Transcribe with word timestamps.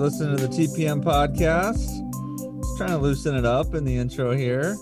up? 0.00 0.12
You're 0.12 0.28
listening 0.28 0.36
to 0.36 0.46
the 0.46 0.54
TPM 0.66 1.02
podcast. 1.02 1.76
Just 2.60 2.76
trying 2.78 2.90
to 2.90 2.98
loosen 2.98 3.36
it 3.36 3.44
up 3.44 3.74
in 3.74 3.84
the 3.84 3.96
intro 3.96 4.34
here. 4.36 4.76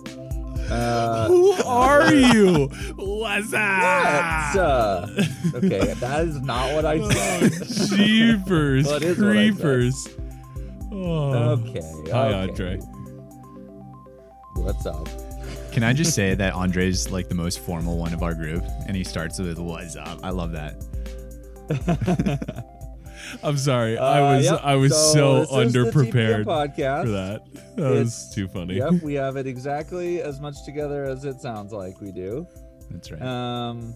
Uh, 0.70 1.28
Who 1.28 1.52
are 1.64 2.12
you? 2.12 2.66
What's 2.96 3.52
What's 3.52 3.54
up? 3.54 4.56
uh, 4.56 5.06
okay, 5.54 5.94
that 5.94 6.24
is 6.26 6.40
not 6.42 6.74
what 6.74 6.84
I 6.84 7.00
said. 7.12 7.52
Jeepers, 7.96 8.86
Well, 8.88 8.96
it 8.96 9.02
is 9.02 9.18
what 9.18 9.28
I 9.36 9.48
said. 9.48 9.54
creepers. 9.56 10.08
Oh. 10.92 11.32
Okay. 11.68 12.10
Hi. 12.12 12.32
Andre. 12.34 12.78
What's 14.56 14.84
up? 14.86 15.08
Can 15.72 15.84
I 15.84 15.92
just 15.92 16.14
say 16.14 16.34
that 16.34 16.54
Andre's 16.54 17.10
like 17.10 17.28
the 17.28 17.34
most 17.34 17.60
formal 17.60 17.96
one 17.96 18.12
of 18.12 18.22
our 18.22 18.34
group, 18.34 18.64
and 18.86 18.96
he 18.96 19.04
starts 19.04 19.38
with 19.38 19.58
"What's 19.58 19.96
up?" 19.96 20.18
I 20.22 20.30
love 20.30 20.52
that. 20.52 20.74
I'm 23.42 23.56
sorry. 23.56 23.96
Uh, 23.96 24.04
I 24.04 24.36
was 24.36 24.44
yep, 24.44 24.60
I 24.62 24.74
was 24.76 25.12
so, 25.12 25.44
the 25.44 25.46
underprepared 25.46 26.44
podcast. 26.44 27.04
for 27.04 27.10
that. 27.10 27.76
That 27.76 27.90
was 27.90 28.32
too 28.34 28.48
funny. 28.48 28.74
Yep, 28.74 29.02
we 29.02 29.14
have 29.24 29.36
it 29.36 29.46
exactly 29.46 30.20
as 30.20 30.40
much 30.40 30.64
together 30.64 31.04
as 31.04 31.24
it 31.24 31.40
sounds 31.40 31.72
like 31.72 32.00
we 32.00 32.12
do. 32.12 32.46
That's 32.90 33.10
right. 33.10 33.22
Um, 33.22 33.94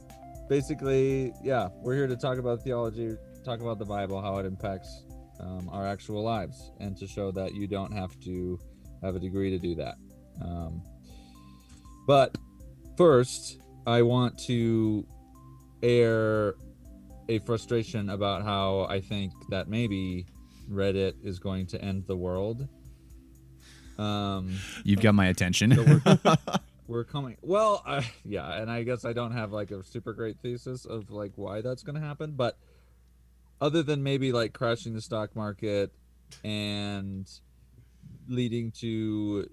basically, 0.48 1.33
yeah, 1.42 1.69
we're 1.83 1.95
here 1.95 2.06
to 2.06 2.16
talk 2.16 2.38
about 2.38 2.62
theology, 2.62 3.16
talk 3.45 3.60
about 3.60 3.78
the 3.78 3.84
Bible, 3.84 4.20
how 4.20 4.39
it 4.39 4.47
impacts 4.47 5.05
um, 5.41 5.69
our 5.72 5.86
actual 5.86 6.22
lives, 6.22 6.70
and 6.78 6.97
to 6.98 7.06
show 7.06 7.30
that 7.33 7.55
you 7.55 7.67
don't 7.67 7.92
have 7.92 8.19
to 8.20 8.58
have 9.02 9.17
a 9.17 9.19
degree 9.19 9.50
to 9.50 9.58
do 9.58 9.74
that. 9.74 9.97
Um, 10.41 10.83
but 12.06 12.36
first, 12.97 13.58
I 13.86 14.02
want 14.02 14.39
to 14.47 15.06
air 15.83 16.55
a 17.28 17.39
frustration 17.41 18.11
about 18.11 18.42
how 18.42 18.87
I 18.89 19.01
think 19.01 19.33
that 19.51 19.69
maybe 19.69 20.27
Reddit 20.70 21.15
is 21.25 21.39
going 21.39 21.67
to 21.69 21.81
end 21.83 22.06
the 22.06 22.17
world. 22.17 22.69
Um, 23.98 24.56
You've 24.84 25.01
got 25.01 25.14
my 25.14 25.27
attention. 25.27 25.75
so 25.75 25.84
we're, 25.84 26.37
we're 26.89 27.05
coming 27.05 27.37
well 27.42 27.83
uh, 27.87 28.03
yeah 28.25 28.61
and 28.61 28.70
i 28.70 28.83
guess 28.83 29.05
i 29.05 29.12
don't 29.12 29.33
have 29.33 29.53
like 29.53 29.70
a 29.70 29.83
super 29.84 30.12
great 30.12 30.37
thesis 30.42 30.84
of 30.84 31.11
like 31.11 31.33
why 31.37 31.61
that's 31.61 31.83
going 31.83 31.95
to 31.95 32.01
happen 32.01 32.33
but 32.33 32.59
other 33.61 33.83
than 33.83 34.03
maybe 34.03 34.33
like 34.33 34.53
crashing 34.53 34.92
the 34.92 35.01
stock 35.01 35.34
market 35.36 35.92
and 36.45 37.31
leading 38.29 38.70
to 38.73 39.48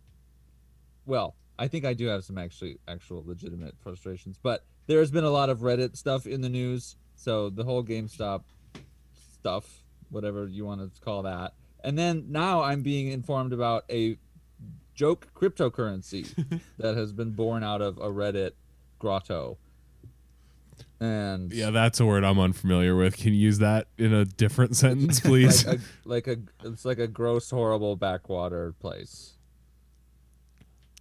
well 1.06 1.36
i 1.58 1.68
think 1.68 1.86
i 1.86 1.94
do 1.94 2.08
have 2.08 2.24
some 2.24 2.38
actually 2.38 2.78
actual 2.88 3.24
legitimate 3.26 3.76
frustrations 3.80 4.38
but 4.42 4.66
there's 4.88 5.12
been 5.12 5.24
a 5.24 5.30
lot 5.30 5.50
of 5.50 5.60
reddit 5.60 5.96
stuff 5.96 6.26
in 6.26 6.42
the 6.42 6.50
news 6.50 6.96
so 7.20 7.50
the 7.50 7.64
whole 7.64 7.84
gamestop 7.84 8.44
stuff 9.34 9.84
whatever 10.10 10.48
you 10.48 10.66
want 10.66 10.82
to 10.82 11.02
call 11.02 11.24
that 11.24 11.54
and 11.84 11.98
then 11.98 12.26
now 12.30 12.62
i'm 12.62 12.82
being 12.82 13.08
informed 13.08 13.54
about 13.54 13.84
a 13.90 14.18
joke 15.00 15.28
cryptocurrency 15.34 16.28
that 16.78 16.98
has 16.98 17.14
been 17.14 17.32
born 17.32 17.64
out 17.64 17.82
of 17.82 17.98
a 18.00 18.08
Reddit 18.08 18.52
grotto. 19.00 19.58
And 21.00 21.54
Yeah, 21.54 21.70
that's 21.70 22.02
a 22.02 22.06
word 22.06 22.26
I'm 22.26 22.38
unfamiliar 22.38 22.98
with. 22.98 23.16
Can 23.16 23.32
you 23.32 23.40
use 23.40 23.60
that 23.60 23.88
in 23.98 24.14
a 24.14 24.26
different 24.26 24.76
sentence, 24.76 25.20
please? 25.22 25.66
like 25.66 25.78
a, 25.78 25.82
like 26.04 26.28
a 26.28 26.38
it's 26.68 26.84
like 26.84 27.00
a 27.00 27.08
gross, 27.08 27.50
horrible 27.50 27.96
backwater 27.96 28.74
place. 28.74 29.38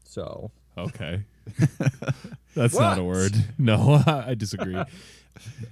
So 0.05 0.53
Okay. 0.77 1.25
That's 2.55 2.79
not 2.79 2.99
a 2.99 3.05
word. 3.05 3.35
No, 3.59 4.03
I 4.07 4.35
disagree. 4.35 4.81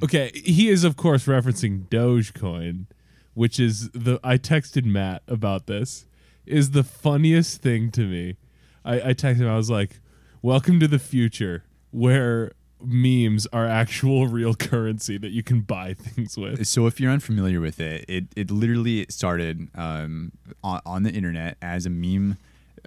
Okay, 0.02 0.30
he 0.34 0.68
is 0.68 0.84
of 0.84 0.96
course 0.96 1.26
referencing 1.26 1.88
Dogecoin, 1.88 2.86
which 3.34 3.58
is 3.60 3.90
the 3.90 4.20
I 4.22 4.38
texted 4.38 4.84
Matt 4.84 5.22
about 5.28 5.66
this. 5.66 6.06
Is 6.44 6.70
the 6.70 6.84
funniest 6.84 7.60
thing 7.60 7.90
to 7.92 8.02
me. 8.02 8.36
I, 8.84 9.10
I 9.10 9.14
texted 9.14 9.38
him, 9.38 9.48
I 9.48 9.56
was 9.56 9.70
like, 9.70 10.00
Welcome 10.42 10.78
to 10.80 10.86
the 10.86 11.00
future 11.00 11.64
where 11.90 12.52
memes 12.84 13.46
are 13.52 13.66
actual 13.66 14.26
real 14.28 14.54
currency 14.54 15.18
that 15.18 15.30
you 15.30 15.42
can 15.42 15.60
buy 15.62 15.94
things 15.94 16.36
with. 16.36 16.66
so 16.66 16.86
if 16.86 17.00
you're 17.00 17.10
unfamiliar 17.10 17.60
with 17.60 17.80
it, 17.80 18.04
it 18.08 18.24
it 18.36 18.50
literally 18.50 19.06
started 19.08 19.68
um, 19.74 20.32
on, 20.62 20.80
on 20.86 21.02
the 21.02 21.10
internet 21.10 21.56
as 21.60 21.86
a 21.86 21.90
meme 21.90 22.36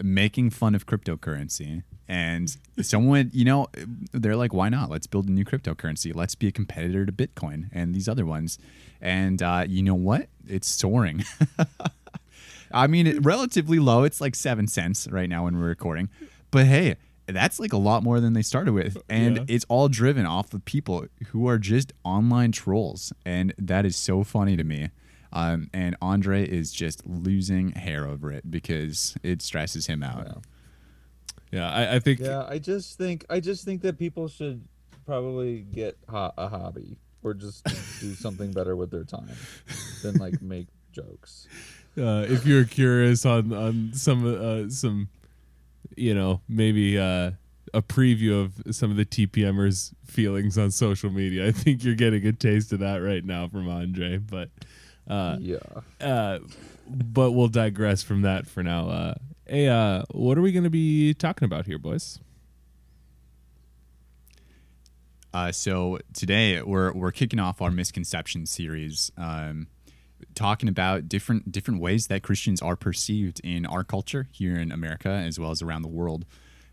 making 0.03 0.49
fun 0.51 0.75
of 0.75 0.85
cryptocurrency. 0.85 1.83
And 2.07 2.55
someone, 2.81 3.29
you 3.33 3.45
know, 3.45 3.67
they're 4.13 4.35
like, 4.35 4.51
why 4.53 4.69
not? 4.69 4.89
Let's 4.89 5.05
build 5.05 5.27
a 5.27 5.31
new 5.31 5.45
cryptocurrency. 5.45 6.15
Let's 6.15 6.33
be 6.35 6.47
a 6.47 6.51
competitor 6.51 7.05
to 7.05 7.11
Bitcoin 7.11 7.69
and 7.71 7.93
these 7.93 8.09
other 8.09 8.25
ones. 8.25 8.57
And 8.99 9.41
uh, 9.43 9.65
you 9.67 9.83
know 9.83 9.93
what? 9.95 10.27
It's 10.47 10.67
soaring. 10.67 11.23
I 12.71 12.87
mean, 12.87 13.07
it, 13.07 13.23
relatively 13.25 13.79
low. 13.79 14.03
It's 14.03 14.21
like 14.21 14.35
seven 14.35 14.67
cents 14.67 15.07
right 15.09 15.29
now 15.29 15.45
when 15.45 15.57
we're 15.59 15.67
recording. 15.67 16.09
But 16.51 16.65
hey, 16.65 16.95
that's 17.27 17.59
like 17.59 17.73
a 17.73 17.77
lot 17.77 18.03
more 18.03 18.19
than 18.19 18.33
they 18.33 18.41
started 18.41 18.73
with. 18.73 18.97
And 19.09 19.37
Yeah. 19.37 19.43
it's 19.47 19.65
all 19.69 19.87
driven 19.87 20.25
off 20.25 20.53
of 20.53 20.65
people 20.65 21.05
who 21.27 21.47
are 21.47 21.57
just 21.57 21.93
online 22.03 22.51
trolls. 22.51 23.13
And 23.25 23.53
that 23.57 23.85
is 23.85 23.95
so 23.95 24.23
funny 24.23 24.55
to 24.57 24.63
me. 24.63 24.89
Um, 25.31 25.69
and 25.73 25.95
Andre 26.01 26.43
is 26.47 26.71
just 26.71 27.05
losing 27.05 27.71
hair 27.73 28.07
over 28.07 28.31
it 28.31 28.49
because 28.49 29.15
it 29.21 29.41
stresses 29.41 29.87
him 29.87 30.01
out. 30.03 30.25
yeah. 30.25 30.33
Yeah, 31.51 31.71
I, 31.71 31.95
I 31.95 31.99
think 31.99 32.19
yeah, 32.19 32.45
I 32.47 32.59
just 32.59 32.97
think 32.97 33.25
I 33.27 33.39
just 33.39 33.65
think 33.65 33.81
that 33.81 33.97
people 33.97 34.27
should 34.27 34.63
probably 35.07 35.61
get 35.61 35.97
ho- 36.07 36.31
a 36.37 36.47
hobby 36.47 36.97
or 37.23 37.33
just 37.33 37.65
do 37.99 38.13
something 38.15 38.51
better 38.51 38.75
with 38.75 38.91
their 38.91 39.03
time 39.03 39.31
than 40.03 40.15
like 40.17 40.41
make 40.43 40.67
jokes. 40.91 41.47
uh, 41.97 42.23
if 42.29 42.45
you're 42.45 42.65
curious 42.65 43.25
on 43.25 43.51
on 43.51 43.91
some 43.93 44.25
uh, 44.27 44.69
some 44.69 45.09
you 45.97 46.13
know 46.13 46.41
maybe 46.47 46.99
uh, 46.99 47.31
a 47.73 47.81
preview 47.81 48.43
of 48.45 48.75
some 48.75 48.91
of 48.91 48.97
the 48.97 49.05
TPMers 49.05 49.91
feelings 50.05 50.55
on 50.55 50.69
social 50.69 51.09
media, 51.09 51.47
I 51.47 51.51
think 51.51 51.83
you're 51.83 51.95
getting 51.95 52.27
a 52.27 52.31
taste 52.31 52.71
of 52.73 52.79
that 52.79 52.97
right 52.97 53.25
now 53.25 53.47
from 53.47 53.67
Andre. 53.67 54.17
But 54.17 54.49
uh, 55.09 55.37
yeah. 55.39 55.57
uh, 55.99 56.39
but 56.87 57.31
we'll 57.31 57.47
digress 57.47 58.03
from 58.03 58.21
that 58.21 58.47
for 58.47 58.63
now. 58.63 58.89
Uh, 58.89 59.13
hey, 59.47 59.67
uh, 59.67 60.03
what 60.11 60.37
are 60.37 60.41
we 60.41 60.51
going 60.51 60.63
to 60.63 60.69
be 60.69 61.13
talking 61.13 61.45
about 61.45 61.65
here, 61.65 61.79
boys? 61.79 62.19
Uh, 65.33 65.51
so 65.51 65.99
today 66.13 66.61
we're 66.61 66.91
we're 66.93 67.11
kicking 67.11 67.39
off 67.39 67.61
our 67.61 67.69
misconception 67.69 68.47
series, 68.47 69.11
um, 69.15 69.67
talking 70.33 70.67
about 70.67 71.07
different 71.07 71.51
different 71.51 71.79
ways 71.79 72.07
that 72.07 72.23
Christians 72.23 72.61
are 72.61 72.75
perceived 72.75 73.39
in 73.43 73.65
our 73.65 73.83
culture 73.83 74.27
here 74.31 74.55
in 74.55 74.71
America 74.71 75.09
as 75.09 75.39
well 75.39 75.51
as 75.51 75.61
around 75.61 75.83
the 75.83 75.87
world, 75.87 76.25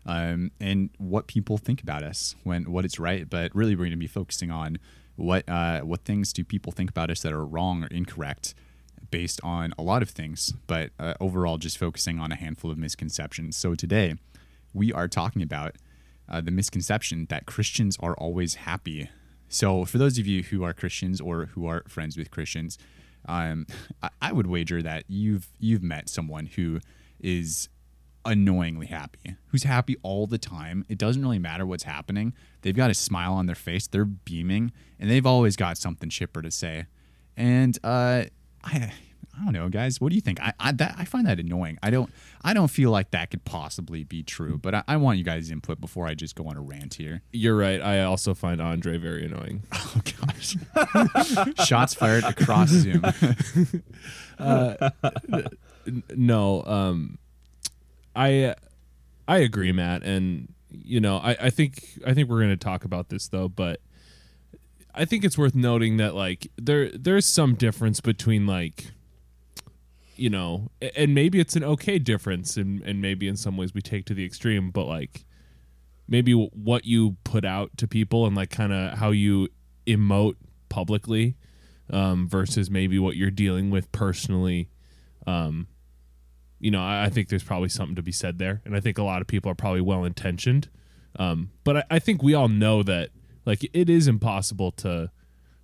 um, 0.07 0.51
and 0.59 0.89
what 0.97 1.27
people 1.27 1.59
think 1.59 1.83
about 1.83 2.01
us 2.01 2.35
when 2.43 2.71
what 2.71 2.83
it's 2.83 2.97
right. 2.97 3.29
But 3.29 3.53
really, 3.53 3.75
we're 3.75 3.85
going 3.85 3.91
to 3.91 3.97
be 3.97 4.07
focusing 4.07 4.49
on 4.49 4.79
what 5.17 5.47
uh, 5.49 5.81
what 5.81 6.05
things 6.05 6.31
do 6.31 6.43
people 6.43 6.71
think 6.71 6.89
about 6.89 7.11
us 7.11 7.21
that 7.21 7.33
are 7.33 7.45
wrong 7.45 7.83
or 7.83 7.87
incorrect, 7.87 8.55
based 9.11 9.41
on 9.43 9.73
a 9.77 9.83
lot 9.83 10.01
of 10.01 10.09
things. 10.09 10.53
But 10.67 10.91
uh, 10.99 11.15
overall, 11.19 11.57
just 11.57 11.77
focusing 11.77 12.19
on 12.19 12.31
a 12.31 12.35
handful 12.35 12.71
of 12.71 12.77
misconceptions. 12.77 13.57
So 13.57 13.75
today, 13.75 14.15
we 14.73 14.93
are 14.93 15.07
talking 15.07 15.41
about 15.41 15.75
uh, 16.29 16.41
the 16.41 16.51
misconception 16.51 17.25
that 17.29 17.45
Christians 17.45 17.97
are 17.99 18.15
always 18.15 18.55
happy. 18.55 19.09
So, 19.49 19.85
for 19.85 19.97
those 19.97 20.17
of 20.17 20.27
you 20.27 20.43
who 20.43 20.63
are 20.63 20.73
Christians 20.73 21.19
or 21.19 21.47
who 21.47 21.67
are 21.67 21.83
friends 21.87 22.17
with 22.17 22.31
Christians, 22.31 22.77
um, 23.27 23.67
I, 24.03 24.09
I 24.21 24.31
would 24.31 24.47
wager 24.47 24.81
that 24.81 25.05
you've 25.07 25.47
you've 25.59 25.83
met 25.83 26.09
someone 26.09 26.45
who 26.45 26.79
is 27.19 27.69
annoyingly 28.27 28.87
happy, 28.87 29.35
who's 29.47 29.63
happy 29.63 29.95
all 30.03 30.27
the 30.27 30.37
time. 30.37 30.85
It 30.89 30.97
doesn't 30.97 31.21
really 31.21 31.39
matter 31.39 31.65
what's 31.65 31.83
happening. 31.83 32.33
They've 32.61 32.75
got 32.75 32.91
a 32.91 32.93
smile 32.93 33.33
on 33.33 33.45
their 33.47 33.55
face, 33.55 33.87
they're 33.87 34.05
beaming, 34.05 34.71
and 34.99 35.09
they've 35.09 35.25
always 35.25 35.55
got 35.55 35.77
something 35.77 36.09
chipper 36.09 36.41
to 36.41 36.51
say. 36.51 36.85
And 37.35 37.77
uh, 37.83 38.25
I, 38.63 38.91
I 39.39 39.43
don't 39.43 39.53
know, 39.53 39.69
guys. 39.69 40.01
What 40.01 40.09
do 40.09 40.15
you 40.15 40.21
think? 40.21 40.41
I 40.41 40.53
I, 40.59 40.71
that, 40.73 40.95
I 40.97 41.05
find 41.05 41.27
that 41.27 41.39
annoying. 41.39 41.77
I 41.83 41.89
don't 41.89 42.11
I 42.41 42.53
don't 42.53 42.69
feel 42.69 42.89
like 42.91 43.11
that 43.11 43.29
could 43.29 43.45
possibly 43.45 44.03
be 44.03 44.23
true. 44.23 44.57
But 44.57 44.73
I, 44.75 44.83
I 44.87 44.97
want 44.97 45.19
you 45.19 45.23
guys' 45.23 45.51
input 45.51 45.79
before 45.79 46.07
I 46.07 46.15
just 46.15 46.35
go 46.35 46.47
on 46.47 46.57
a 46.57 46.61
rant 46.61 46.95
here. 46.95 47.21
You're 47.31 47.55
right. 47.55 47.79
I 47.81 48.03
also 48.03 48.33
find 48.33 48.59
Andre 48.61 48.97
very 48.97 49.25
annoying. 49.25 49.63
Oh 49.73 50.01
gosh, 50.21 51.65
shots 51.67 51.93
fired 51.93 52.23
across 52.23 52.69
Zoom. 52.69 53.03
N- 54.39 56.03
no 56.15 56.63
um 56.63 57.17
i 58.17 58.55
i 59.27 59.37
agree 59.37 59.71
matt 59.71 60.03
and 60.03 60.53
you 60.69 60.99
know 60.99 61.17
i 61.17 61.35
i 61.41 61.49
think 61.49 61.99
i 62.05 62.13
think 62.13 62.29
we're 62.29 62.39
going 62.39 62.49
to 62.49 62.57
talk 62.57 62.83
about 62.83 63.09
this 63.09 63.27
though 63.27 63.47
but 63.47 63.79
i 64.93 65.05
think 65.05 65.23
it's 65.23 65.37
worth 65.37 65.55
noting 65.55 65.97
that 65.97 66.15
like 66.15 66.51
there 66.57 66.89
there's 66.91 67.25
some 67.25 67.55
difference 67.55 68.01
between 68.01 68.45
like 68.45 68.91
you 70.15 70.29
know 70.29 70.69
and 70.95 71.13
maybe 71.13 71.39
it's 71.39 71.55
an 71.55 71.63
okay 71.63 71.99
difference 71.99 72.57
and 72.57 72.81
and 72.81 73.01
maybe 73.01 73.27
in 73.27 73.37
some 73.37 73.55
ways 73.55 73.73
we 73.73 73.81
take 73.81 74.05
to 74.05 74.13
the 74.13 74.25
extreme 74.25 74.71
but 74.71 74.85
like 74.85 75.25
maybe 76.07 76.33
what 76.33 76.85
you 76.85 77.17
put 77.23 77.45
out 77.45 77.75
to 77.77 77.87
people 77.87 78.25
and 78.25 78.35
like 78.35 78.49
kind 78.49 78.73
of 78.73 78.97
how 78.97 79.11
you 79.11 79.47
emote 79.85 80.35
publicly 80.69 81.35
um, 81.89 82.27
versus 82.27 82.69
maybe 82.69 82.99
what 82.99 83.15
you're 83.15 83.31
dealing 83.31 83.69
with 83.69 83.91
personally. 83.91 84.69
Um, 85.25 85.67
you 86.59 86.71
know, 86.71 86.81
I, 86.81 87.05
I, 87.05 87.09
think 87.09 87.29
there's 87.29 87.43
probably 87.43 87.69
something 87.69 87.95
to 87.95 88.01
be 88.01 88.11
said 88.11 88.39
there, 88.39 88.61
and 88.65 88.75
I 88.75 88.79
think 88.79 88.97
a 88.97 89.03
lot 89.03 89.21
of 89.21 89.27
people 89.27 89.51
are 89.51 89.55
probably 89.55 89.81
well 89.81 90.03
intentioned. 90.03 90.69
Um, 91.17 91.51
but 91.63 91.77
I, 91.77 91.83
I 91.91 91.99
think 91.99 92.23
we 92.23 92.33
all 92.33 92.47
know 92.47 92.83
that 92.83 93.09
like 93.45 93.69
it 93.73 93.89
is 93.89 94.07
impossible 94.07 94.71
to 94.73 95.11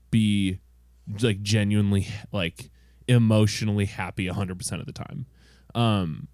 be 0.10 0.60
like 1.22 1.42
genuinely 1.42 2.08
like 2.32 2.70
emotionally 3.08 3.86
happy 3.86 4.28
100% 4.28 4.80
of 4.80 4.86
the 4.86 4.94
time. 4.94 5.26
Um 5.76 6.28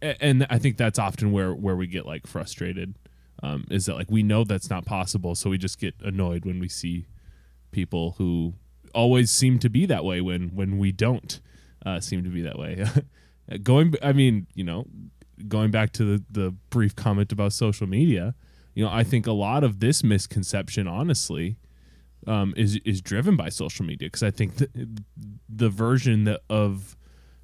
and 0.00 0.46
i 0.48 0.60
think 0.60 0.76
that's 0.76 0.96
often 0.96 1.32
where 1.32 1.52
where 1.52 1.74
we 1.74 1.84
get 1.88 2.06
like 2.06 2.24
frustrated 2.24 2.94
um 3.42 3.66
is 3.68 3.86
that 3.86 3.96
like 3.96 4.08
we 4.08 4.22
know 4.22 4.44
that's 4.44 4.70
not 4.70 4.84
possible. 4.84 5.34
So 5.34 5.50
we 5.50 5.58
just 5.58 5.80
get 5.80 5.94
annoyed 6.00 6.44
when 6.44 6.60
we 6.60 6.68
see 6.68 7.06
people 7.70 8.14
who 8.18 8.54
always 8.94 9.30
seem 9.30 9.58
to 9.58 9.68
be 9.68 9.86
that 9.86 10.04
way 10.04 10.20
when 10.20 10.50
when 10.54 10.78
we 10.78 10.92
don't 10.92 11.40
uh, 11.84 12.00
seem 12.00 12.24
to 12.24 12.30
be 12.30 12.42
that 12.42 12.58
way 12.58 12.84
going 13.62 13.94
i 14.02 14.12
mean 14.12 14.46
you 14.54 14.64
know 14.64 14.86
going 15.46 15.70
back 15.70 15.92
to 15.92 16.04
the, 16.04 16.24
the 16.30 16.50
brief 16.70 16.96
comment 16.96 17.32
about 17.32 17.52
social 17.52 17.86
media 17.86 18.34
you 18.74 18.84
know 18.84 18.90
i 18.90 19.02
think 19.02 19.26
a 19.26 19.32
lot 19.32 19.64
of 19.64 19.80
this 19.80 20.04
misconception 20.04 20.86
honestly 20.86 21.56
um, 22.26 22.52
is 22.56 22.76
is 22.84 23.00
driven 23.00 23.36
by 23.36 23.48
social 23.48 23.84
media 23.84 24.06
because 24.06 24.22
I 24.22 24.30
think 24.30 24.56
the, 24.56 24.68
the 25.48 25.68
version 25.68 26.24
that 26.24 26.42
of 26.50 26.96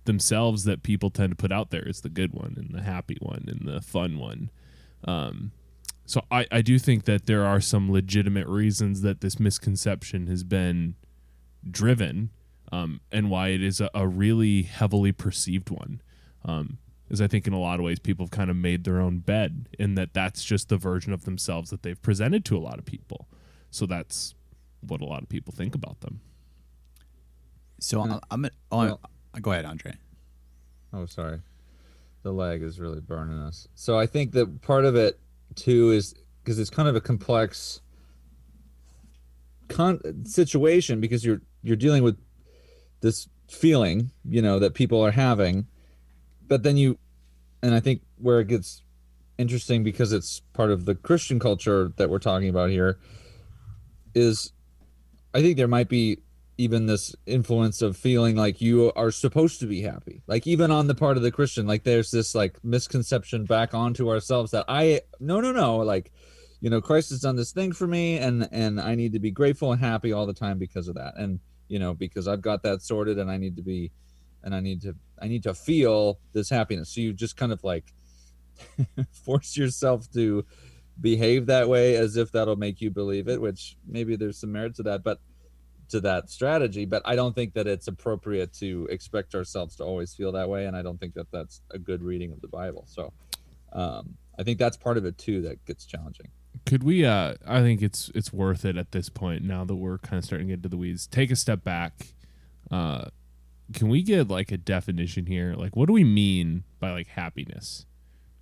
themselves 0.04 0.64
that 0.64 0.82
people 0.82 1.10
tend 1.10 1.30
to 1.30 1.36
put 1.36 1.52
out 1.52 1.70
there 1.70 1.86
is 1.88 2.02
the 2.02 2.10
good 2.10 2.34
one 2.34 2.54
and 2.56 2.74
the 2.74 2.82
happy 2.82 3.16
one 3.20 3.44
and 3.48 3.66
the 3.66 3.80
fun 3.80 4.18
one. 4.18 4.50
Um, 5.04 5.52
so 6.04 6.22
I, 6.30 6.46
I 6.52 6.60
do 6.60 6.78
think 6.78 7.04
that 7.04 7.24
there 7.24 7.44
are 7.44 7.60
some 7.60 7.90
legitimate 7.90 8.46
reasons 8.46 9.00
that 9.00 9.22
this 9.22 9.40
misconception 9.40 10.26
has 10.26 10.44
been 10.44 10.96
driven 11.68 12.30
um, 12.75 13.00
and 13.12 13.31
why 13.31 13.49
it 13.49 13.62
is 13.62 13.81
a, 13.81 13.88
a, 13.94 14.09
really 14.09 14.62
heavily 14.62 15.12
perceived 15.12 15.71
one. 15.71 16.03
Um, 16.44 16.79
is 17.09 17.21
I 17.21 17.29
think 17.29 17.47
in 17.47 17.53
a 17.53 17.61
lot 17.61 17.79
of 17.79 17.85
ways 17.85 18.00
people 18.00 18.26
have 18.26 18.32
kind 18.32 18.50
of 18.50 18.56
made 18.56 18.82
their 18.82 19.00
own 19.00 19.19
bed 19.19 19.69
in 19.79 19.94
that 19.94 20.12
that's 20.12 20.43
just 20.44 20.69
the 20.69 20.76
version 20.76 21.12
of 21.12 21.25
themselves 21.25 21.71
that 21.71 21.82
they've 21.82 22.00
presented 22.00 22.44
to 22.47 22.56
a 22.56 22.59
lot 22.59 22.79
of 22.81 22.85
people. 22.85 23.29
So 23.71 23.87
that's 23.87 24.35
what 24.81 25.00
a 25.00 25.05
lot 25.05 25.23
of 25.23 25.29
people 25.29 25.55
think 25.56 25.75
about 25.75 26.00
them. 26.00 26.21
So 27.79 28.00
I'm, 28.00 28.19
I'm 28.31 28.47
oh, 28.73 28.79
well, 28.79 29.00
go 29.41 29.53
ahead, 29.53 29.67
Andre. 29.67 29.93
Oh, 30.93 31.06
sorry. 31.06 31.41
The 32.23 32.32
lag 32.32 32.62
is 32.62 32.81
really 32.81 33.00
burning 33.00 33.38
us. 33.38 33.69
So 33.75 33.99
I 33.99 34.06
think 34.06 34.32
that 34.32 34.62
part 34.62 34.85
of 34.85 34.97
it 34.97 35.21
too 35.55 35.93
is 35.93 36.15
because 36.43 36.59
it's 36.59 36.71
kind 36.71 36.88
of 36.88 36.97
a 36.97 37.00
complex 37.00 37.82
con- 39.69 40.00
situation 40.25 41.00
because 41.00 41.25
you're 41.25 41.41
you're 41.62 41.76
dealing 41.76 42.03
with 42.03 42.19
this 43.04 43.28
feeling, 43.48 44.10
you 44.24 44.40
know, 44.40 44.58
that 44.58 44.72
people 44.72 45.04
are 45.04 45.10
having, 45.10 45.66
but 46.48 46.62
then 46.62 46.78
you, 46.78 46.98
and 47.62 47.74
I 47.74 47.80
think 47.80 48.00
where 48.16 48.40
it 48.40 48.48
gets 48.48 48.82
interesting 49.36 49.84
because 49.84 50.10
it's 50.10 50.40
part 50.54 50.70
of 50.70 50.86
the 50.86 50.94
Christian 50.94 51.38
culture 51.38 51.92
that 51.98 52.08
we're 52.08 52.18
talking 52.18 52.48
about 52.48 52.70
here 52.70 52.98
is 54.14 54.52
I 55.34 55.42
think 55.42 55.58
there 55.58 55.68
might 55.68 55.90
be 55.90 56.18
even 56.56 56.86
this 56.86 57.14
influence 57.26 57.82
of 57.82 57.94
feeling 57.94 58.36
like 58.36 58.62
you 58.62 58.90
are 58.96 59.10
supposed 59.10 59.60
to 59.60 59.66
be 59.66 59.82
happy. 59.82 60.22
Like 60.26 60.46
even 60.46 60.70
on 60.70 60.86
the 60.86 60.94
part 60.94 61.18
of 61.18 61.22
the 61.22 61.32
Christian, 61.32 61.66
like 61.66 61.82
there's 61.82 62.10
this 62.10 62.34
like 62.34 62.56
misconception 62.64 63.44
back 63.44 63.74
onto 63.74 64.08
ourselves 64.08 64.52
that 64.52 64.64
I 64.66 65.02
no 65.20 65.40
no 65.40 65.52
no 65.52 65.78
like 65.78 66.10
you 66.60 66.70
know 66.70 66.80
Christ 66.80 67.10
has 67.10 67.20
done 67.20 67.36
this 67.36 67.52
thing 67.52 67.72
for 67.72 67.86
me 67.86 68.16
and 68.16 68.48
and 68.50 68.80
I 68.80 68.94
need 68.94 69.12
to 69.12 69.18
be 69.18 69.30
grateful 69.30 69.72
and 69.72 69.80
happy 69.80 70.12
all 70.12 70.24
the 70.24 70.32
time 70.32 70.58
because 70.58 70.88
of 70.88 70.94
that. 70.94 71.14
And 71.18 71.40
you 71.69 71.78
know 71.78 71.94
because 71.94 72.28
I've 72.28 72.43
got 72.43 72.62
that 72.62 72.82
sorted 72.82 73.19
and 73.19 73.31
I 73.31 73.37
need 73.37 73.56
to 73.56 73.62
be 73.62 73.90
and 74.43 74.55
I 74.55 74.61
need 74.61 74.82
to 74.82 74.94
I 75.20 75.28
need 75.28 75.43
to 75.44 75.55
feel 75.55 76.19
this 76.32 76.50
happiness. 76.50 76.90
So 76.90 77.00
you 77.00 77.12
just 77.12 77.37
kind 77.37 77.52
of 77.52 77.64
like 77.64 77.93
force 79.25 79.56
yourself 79.56 80.11
to 80.12 80.44
behave 81.00 81.46
that 81.46 81.69
way 81.69 81.96
as 81.96 82.16
if 82.16 82.31
that'll 82.31 82.55
make 82.55 82.81
you 82.81 82.88
believe 82.88 83.26
it 83.26 83.40
which 83.40 83.76
maybe 83.84 84.14
there's 84.14 84.38
some 84.38 84.52
merit 84.52 84.76
to 84.76 84.84
that 84.84 85.02
but 85.02 85.19
to 85.88 86.00
that 86.00 86.31
strategy. 86.31 86.84
But 86.84 87.02
i 87.05 87.16
don't 87.16 87.34
think 87.34 87.55
that 87.55 87.66
it's 87.66 87.88
appropriate 87.88 88.52
to 88.55 88.87
expect 88.90 89.34
ourselves 89.34 89.76
to 89.76 89.84
always 89.84 90.14
feel 90.14 90.32
that 90.32 90.49
way 90.49 90.66
and 90.66 90.76
i 90.76 90.82
don't 90.82 91.00
think 91.00 91.14
that 91.14 91.31
that's 91.32 91.62
a 91.72 91.78
good 91.78 92.02
reading 92.02 92.32
of 92.32 92.40
the 92.40 92.49
bible. 92.49 92.84
So 92.87 93.12
um, 93.72 94.14
i 94.38 94.43
think 94.44 94.58
that's 94.58 94.76
part 94.76 94.96
of 94.96 95.05
it 95.05 95.19
too 95.19 95.43
that 95.43 95.64
gets 95.64 95.84
challenging 95.84 96.28
could 96.66 96.82
we 96.82 97.04
uh 97.04 97.34
i 97.46 97.60
think 97.60 97.82
it's 97.82 98.10
it's 98.14 98.32
worth 98.32 98.64
it 98.64 98.76
at 98.76 98.92
this 98.92 99.08
point 99.08 99.42
now 99.42 99.64
that 99.64 99.74
we're 99.74 99.98
kind 99.98 100.18
of 100.18 100.24
starting 100.24 100.48
to 100.48 100.52
get 100.52 100.58
into 100.58 100.68
the 100.68 100.76
weeds. 100.76 101.06
Take 101.06 101.30
a 101.30 101.36
step 101.36 101.64
back. 101.64 102.14
Uh 102.70 103.06
can 103.72 103.88
we 103.88 104.02
get 104.02 104.28
like 104.28 104.52
a 104.52 104.58
definition 104.58 105.26
here? 105.26 105.54
Like 105.54 105.76
what 105.76 105.86
do 105.86 105.92
we 105.92 106.04
mean 106.04 106.64
by 106.80 106.90
like 106.92 107.08
happiness? 107.08 107.86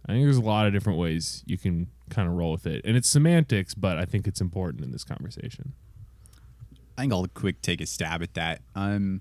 I 0.06 0.12
think 0.12 0.24
there's 0.24 0.36
a 0.36 0.42
lot 0.42 0.66
of 0.66 0.72
different 0.72 0.98
ways 0.98 1.44
you 1.46 1.56
can 1.56 1.86
kind 2.10 2.28
of 2.28 2.34
roll 2.34 2.52
with 2.52 2.66
it, 2.66 2.84
and 2.84 2.96
it's 2.96 3.08
semantics, 3.08 3.72
but 3.74 3.98
I 3.98 4.04
think 4.04 4.26
it's 4.26 4.40
important 4.40 4.84
in 4.84 4.90
this 4.90 5.04
conversation. 5.04 5.74
I 6.98 7.02
think 7.02 7.12
I'll 7.12 7.26
quick 7.28 7.62
take 7.62 7.80
a 7.80 7.86
stab 7.86 8.22
at 8.22 8.34
that. 8.34 8.62
Um, 8.74 9.20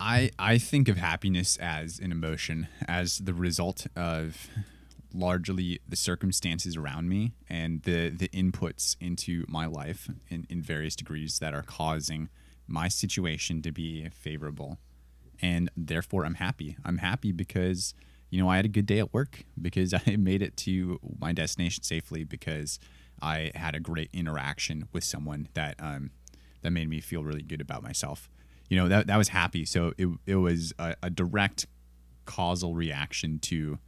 I 0.00 0.30
I 0.38 0.58
think 0.58 0.88
of 0.88 0.96
happiness 0.96 1.56
as 1.56 1.98
an 1.98 2.12
emotion, 2.12 2.68
as 2.86 3.18
the 3.18 3.34
result 3.34 3.86
of 3.96 4.48
largely 5.12 5.80
the 5.88 5.96
circumstances 5.96 6.76
around 6.76 7.08
me 7.08 7.32
and 7.48 7.82
the 7.82 8.10
the 8.10 8.28
inputs 8.28 8.96
into 9.00 9.44
my 9.48 9.66
life 9.66 10.08
in, 10.28 10.46
in 10.50 10.62
various 10.62 10.94
degrees 10.94 11.38
that 11.38 11.54
are 11.54 11.62
causing 11.62 12.28
my 12.66 12.88
situation 12.88 13.62
to 13.62 13.72
be 13.72 14.08
favorable. 14.10 14.78
And 15.40 15.70
therefore 15.76 16.24
I'm 16.24 16.34
happy. 16.34 16.76
I'm 16.84 16.98
happy 16.98 17.32
because 17.32 17.94
you 18.30 18.38
know, 18.42 18.48
I 18.48 18.56
had 18.56 18.64
a 18.64 18.68
good 18.68 18.86
day 18.86 18.98
at 18.98 19.12
work 19.14 19.44
because 19.60 19.94
I 20.06 20.16
made 20.16 20.42
it 20.42 20.56
to 20.58 20.98
my 21.18 21.32
destination 21.32 21.82
safely 21.82 22.24
because 22.24 22.78
I 23.20 23.50
had 23.54 23.74
a 23.74 23.80
great 23.80 24.10
interaction 24.12 24.88
with 24.92 25.04
someone 25.04 25.48
that 25.54 25.76
um, 25.78 26.10
that 26.62 26.70
made 26.70 26.88
me 26.88 27.00
feel 27.00 27.22
really 27.22 27.42
good 27.42 27.60
about 27.60 27.82
myself. 27.82 28.28
You 28.68 28.76
know, 28.76 28.88
that 28.88 29.06
that 29.06 29.16
was 29.16 29.28
happy. 29.28 29.64
So 29.64 29.92
it 29.98 30.08
it 30.26 30.36
was 30.36 30.72
a, 30.78 30.94
a 31.02 31.10
direct 31.10 31.66
causal 32.26 32.74
reaction 32.74 33.38
to, 33.38 33.78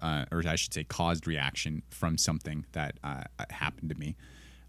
uh, 0.00 0.24
or 0.30 0.42
I 0.46 0.56
should 0.56 0.72
say, 0.72 0.84
caused 0.84 1.26
reaction 1.26 1.82
from 1.90 2.18
something 2.18 2.66
that 2.72 2.98
uh, 3.02 3.24
happened 3.50 3.90
to 3.90 3.96
me. 3.96 4.16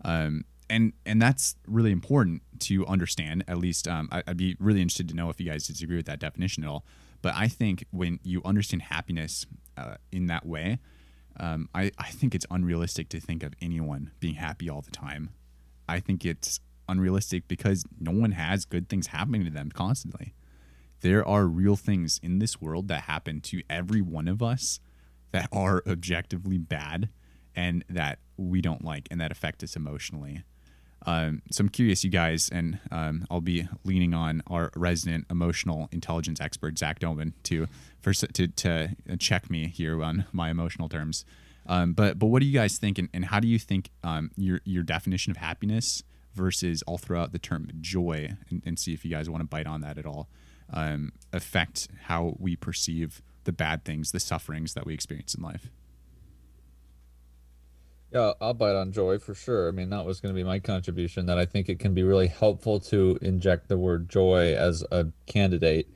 Um, 0.03 0.45
and 0.69 0.93
and 1.05 1.21
that's 1.21 1.55
really 1.67 1.91
important 1.91 2.43
to 2.59 2.85
understand. 2.85 3.43
At 3.47 3.57
least 3.57 3.87
um, 3.87 4.07
I, 4.11 4.23
would 4.27 4.37
be 4.37 4.55
really 4.59 4.81
interested 4.81 5.09
to 5.09 5.15
know 5.15 5.29
if 5.29 5.39
you 5.39 5.49
guys 5.49 5.67
disagree 5.67 5.97
with 5.97 6.05
that 6.05 6.19
definition 6.19 6.63
at 6.63 6.69
all. 6.69 6.85
But 7.21 7.33
I 7.35 7.47
think 7.47 7.85
when 7.91 8.19
you 8.23 8.41
understand 8.45 8.83
happiness 8.83 9.45
uh, 9.77 9.95
in 10.11 10.27
that 10.27 10.45
way, 10.45 10.79
um, 11.39 11.69
I, 11.73 11.91
I 11.97 12.09
think 12.11 12.33
it's 12.33 12.45
unrealistic 12.49 13.09
to 13.09 13.19
think 13.19 13.43
of 13.43 13.53
anyone 13.61 14.11
being 14.19 14.35
happy 14.35 14.69
all 14.69 14.81
the 14.81 14.91
time. 14.91 15.31
I 15.87 15.99
think 15.99 16.23
it's 16.23 16.59
unrealistic 16.87 17.47
because 17.47 17.83
no 17.99 18.11
one 18.11 18.31
has 18.31 18.65
good 18.65 18.89
things 18.89 19.07
happening 19.07 19.43
to 19.45 19.51
them 19.51 19.69
constantly. 19.71 20.33
There 21.01 21.27
are 21.27 21.45
real 21.45 21.75
things 21.75 22.19
in 22.21 22.39
this 22.39 22.61
world 22.61 22.87
that 22.89 23.01
happen 23.01 23.41
to 23.41 23.61
every 23.69 24.01
one 24.01 24.27
of 24.27 24.41
us 24.43 24.79
that 25.31 25.49
are 25.53 25.83
objectively 25.87 26.57
bad 26.57 27.09
and 27.55 27.83
that 27.89 28.19
we 28.37 28.61
don't 28.61 28.83
like 28.83 29.07
and 29.11 29.19
that 29.19 29.31
affect 29.31 29.63
us 29.63 29.75
emotionally. 29.75 30.43
Um, 31.05 31.41
so 31.49 31.61
I'm 31.61 31.69
curious, 31.69 32.03
you 32.03 32.09
guys, 32.09 32.49
and 32.49 32.79
um, 32.91 33.25
I'll 33.31 33.41
be 33.41 33.67
leaning 33.85 34.13
on 34.13 34.43
our 34.47 34.69
resident 34.75 35.25
emotional 35.29 35.87
intelligence 35.91 36.41
expert 36.41 36.77
Zach 36.77 36.99
Doman 36.99 37.33
to 37.43 37.67
for 38.01 38.13
to, 38.13 38.47
to 38.47 38.95
check 39.17 39.49
me 39.49 39.67
here 39.67 40.03
on 40.03 40.25
my 40.31 40.49
emotional 40.49 40.89
terms. 40.89 41.25
Um, 41.65 41.93
but 41.93 42.19
but 42.19 42.27
what 42.27 42.41
do 42.41 42.45
you 42.45 42.53
guys 42.53 42.77
think, 42.77 42.97
and, 42.97 43.09
and 43.13 43.25
how 43.25 43.39
do 43.39 43.47
you 43.47 43.59
think 43.59 43.91
um, 44.03 44.31
your 44.35 44.59
your 44.65 44.83
definition 44.83 45.31
of 45.31 45.37
happiness 45.37 46.03
versus 46.35 46.81
all 46.83 46.97
throughout 46.97 47.31
the 47.31 47.39
term 47.39 47.69
joy, 47.79 48.31
and, 48.49 48.61
and 48.65 48.77
see 48.77 48.93
if 48.93 49.05
you 49.05 49.11
guys 49.11 49.29
want 49.29 49.41
to 49.41 49.47
bite 49.47 49.67
on 49.67 49.81
that 49.81 49.97
at 49.97 50.05
all, 50.05 50.27
um, 50.73 51.13
affect 51.31 51.87
how 52.03 52.35
we 52.39 52.55
perceive 52.55 53.21
the 53.49 53.53
bad 53.53 53.83
things, 53.83 54.11
the 54.11 54.19
sufferings 54.19 54.75
that 54.75 54.85
we 54.85 54.93
experience 54.93 55.33
in 55.33 55.41
life? 55.41 55.71
Yeah, 58.13 58.33
I'll 58.39 58.53
bite 58.53 58.75
on 58.75 58.91
joy 58.91 59.17
for 59.17 59.33
sure. 59.33 59.67
I 59.67 59.71
mean, 59.71 59.89
that 59.89 60.05
was 60.05 60.19
going 60.19 60.35
to 60.35 60.39
be 60.39 60.43
my 60.43 60.59
contribution. 60.59 61.25
That 61.25 61.39
I 61.39 61.45
think 61.45 61.67
it 61.67 61.79
can 61.79 61.95
be 61.95 62.03
really 62.03 62.27
helpful 62.27 62.79
to 62.81 63.17
inject 63.23 63.67
the 63.67 63.77
word 63.77 64.07
joy 64.07 64.53
as 64.55 64.85
a 64.91 65.07
candidate 65.25 65.87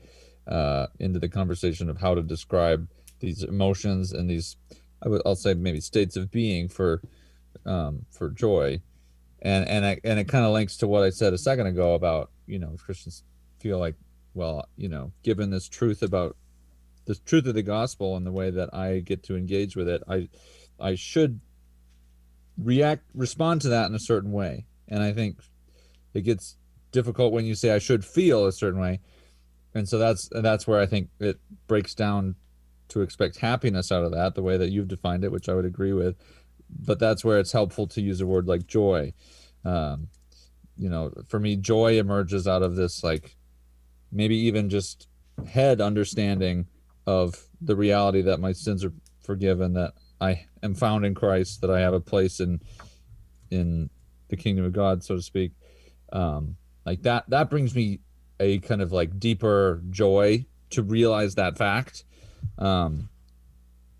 uh, 0.48 0.88
into 0.98 1.20
the 1.20 1.28
conversation 1.28 1.88
of 1.88 2.00
how 2.00 2.16
to 2.16 2.22
describe 2.22 2.88
these 3.20 3.44
emotions 3.44 4.12
and 4.12 4.28
these, 4.28 4.56
I 5.00 5.08
would, 5.08 5.22
I'll 5.24 5.36
say 5.36 5.54
maybe 5.54 5.80
states 5.80 6.16
of 6.16 6.32
being 6.32 6.68
for, 6.68 7.02
um, 7.64 8.04
for 8.10 8.30
joy, 8.30 8.80
and 9.42 9.68
and 9.68 9.86
I, 9.86 10.00
and 10.02 10.18
it 10.18 10.26
kind 10.26 10.44
of 10.44 10.52
links 10.52 10.76
to 10.78 10.88
what 10.88 11.04
I 11.04 11.10
said 11.10 11.32
a 11.32 11.38
second 11.38 11.68
ago 11.68 11.94
about 11.94 12.30
you 12.48 12.58
know 12.58 12.74
Christians 12.78 13.22
feel 13.60 13.78
like, 13.78 13.94
well, 14.34 14.68
you 14.76 14.88
know, 14.88 15.12
given 15.22 15.50
this 15.50 15.68
truth 15.68 16.02
about 16.02 16.36
the 17.06 17.14
truth 17.14 17.46
of 17.46 17.54
the 17.54 17.62
gospel 17.62 18.16
and 18.16 18.26
the 18.26 18.32
way 18.32 18.50
that 18.50 18.74
I 18.74 19.00
get 19.00 19.22
to 19.24 19.36
engage 19.36 19.76
with 19.76 19.88
it, 19.88 20.02
I, 20.08 20.28
I 20.80 20.94
should 20.94 21.40
react 22.56 23.02
respond 23.14 23.60
to 23.62 23.68
that 23.68 23.88
in 23.88 23.96
a 23.96 23.98
certain 23.98 24.30
way 24.30 24.64
and 24.86 25.02
i 25.02 25.12
think 25.12 25.40
it 26.14 26.20
gets 26.20 26.56
difficult 26.94 27.32
when 27.32 27.44
you 27.44 27.54
say 27.54 27.72
I 27.74 27.78
should 27.78 28.04
feel 28.04 28.46
a 28.46 28.52
certain 28.52 28.80
way, 28.80 29.00
and 29.74 29.86
so 29.86 29.98
that's 29.98 30.30
that's 30.30 30.66
where 30.66 30.80
I 30.80 30.86
think 30.86 31.10
it 31.20 31.38
breaks 31.66 31.94
down 31.94 32.36
to 32.88 33.02
expect 33.02 33.38
happiness 33.38 33.92
out 33.92 34.04
of 34.04 34.12
that 34.12 34.34
the 34.34 34.42
way 34.42 34.56
that 34.56 34.70
you've 34.70 34.88
defined 34.88 35.24
it, 35.24 35.32
which 35.32 35.48
I 35.48 35.54
would 35.54 35.66
agree 35.66 35.92
with. 35.92 36.16
But 36.70 36.98
that's 36.98 37.24
where 37.24 37.38
it's 37.38 37.52
helpful 37.52 37.86
to 37.88 38.00
use 38.00 38.20
a 38.20 38.26
word 38.26 38.46
like 38.46 38.66
joy. 38.66 39.12
Um, 39.64 40.08
you 40.76 40.88
know, 40.88 41.12
for 41.28 41.38
me, 41.38 41.56
joy 41.56 41.98
emerges 41.98 42.48
out 42.48 42.62
of 42.62 42.76
this 42.76 43.04
like 43.04 43.36
maybe 44.10 44.36
even 44.36 44.70
just 44.70 45.08
head 45.48 45.80
understanding 45.80 46.66
of 47.06 47.48
the 47.60 47.76
reality 47.76 48.22
that 48.22 48.40
my 48.40 48.52
sins 48.52 48.84
are 48.84 48.92
forgiven, 49.22 49.74
that 49.74 49.94
I 50.20 50.46
am 50.62 50.74
found 50.74 51.04
in 51.04 51.14
Christ, 51.14 51.60
that 51.60 51.70
I 51.70 51.80
have 51.80 51.94
a 51.94 52.00
place 52.00 52.40
in 52.40 52.60
in 53.50 53.90
the 54.28 54.36
kingdom 54.36 54.64
of 54.64 54.72
God, 54.72 55.04
so 55.04 55.16
to 55.16 55.22
speak. 55.22 55.52
Um, 56.12 56.56
like 56.86 57.02
that 57.02 57.28
that 57.30 57.50
brings 57.50 57.74
me 57.74 58.00
a 58.40 58.58
kind 58.60 58.82
of 58.82 58.92
like 58.92 59.18
deeper 59.18 59.82
joy 59.90 60.46
to 60.70 60.82
realize 60.82 61.34
that 61.34 61.56
fact. 61.56 62.04
Um, 62.58 63.08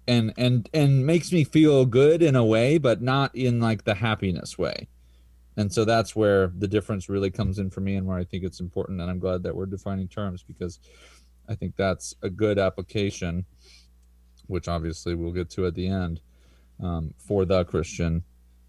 and 0.07 0.35
and 0.37 0.69
and 0.75 1.07
makes 1.07 1.33
me 1.33 1.45
feel 1.45 1.87
good 1.87 2.23
in 2.23 2.37
a 2.37 2.45
way, 2.45 2.79
but 2.79 3.01
not 3.01 3.35
in 3.35 3.61
like 3.61 3.85
the 3.85 3.95
happiness 3.95 4.59
way. 4.59 4.89
And 5.57 5.73
so 5.73 5.85
that's 5.85 6.17
where 6.17 6.49
the 6.49 6.69
difference 6.69 7.09
really 7.09 7.31
comes 7.31 7.59
in 7.59 7.71
for 7.71 7.81
me 7.81 7.95
and 7.95 8.07
where 8.07 8.19
I 8.19 8.25
think 8.25 8.43
it's 8.43 8.61
important. 8.61 9.01
And 9.01 9.09
I'm 9.09 9.21
glad 9.21 9.45
that 9.45 9.55
we're 9.55 9.67
defining 9.67 10.09
terms 10.09 10.43
because 10.43 10.81
I 11.49 11.55
think 11.55 11.77
that's 11.77 12.15
a 12.23 12.31
good 12.31 12.59
application, 12.59 13.45
which 14.47 14.69
obviously 14.69 15.15
we'll 15.15 15.33
get 15.33 15.51
to 15.51 15.67
at 15.67 15.75
the 15.75 15.89
end, 15.89 16.21
um, 16.83 17.15
for 17.19 17.45
the 17.45 17.65
Christian 17.65 18.23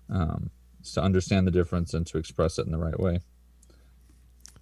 um, 0.10 0.50
to 0.94 1.02
understand 1.02 1.48
the 1.48 1.52
difference 1.52 1.94
and 1.94 2.06
to 2.08 2.18
express 2.18 2.60
it 2.60 2.66
in 2.66 2.72
the 2.72 2.78
right 2.78 3.00
way. 3.00 3.20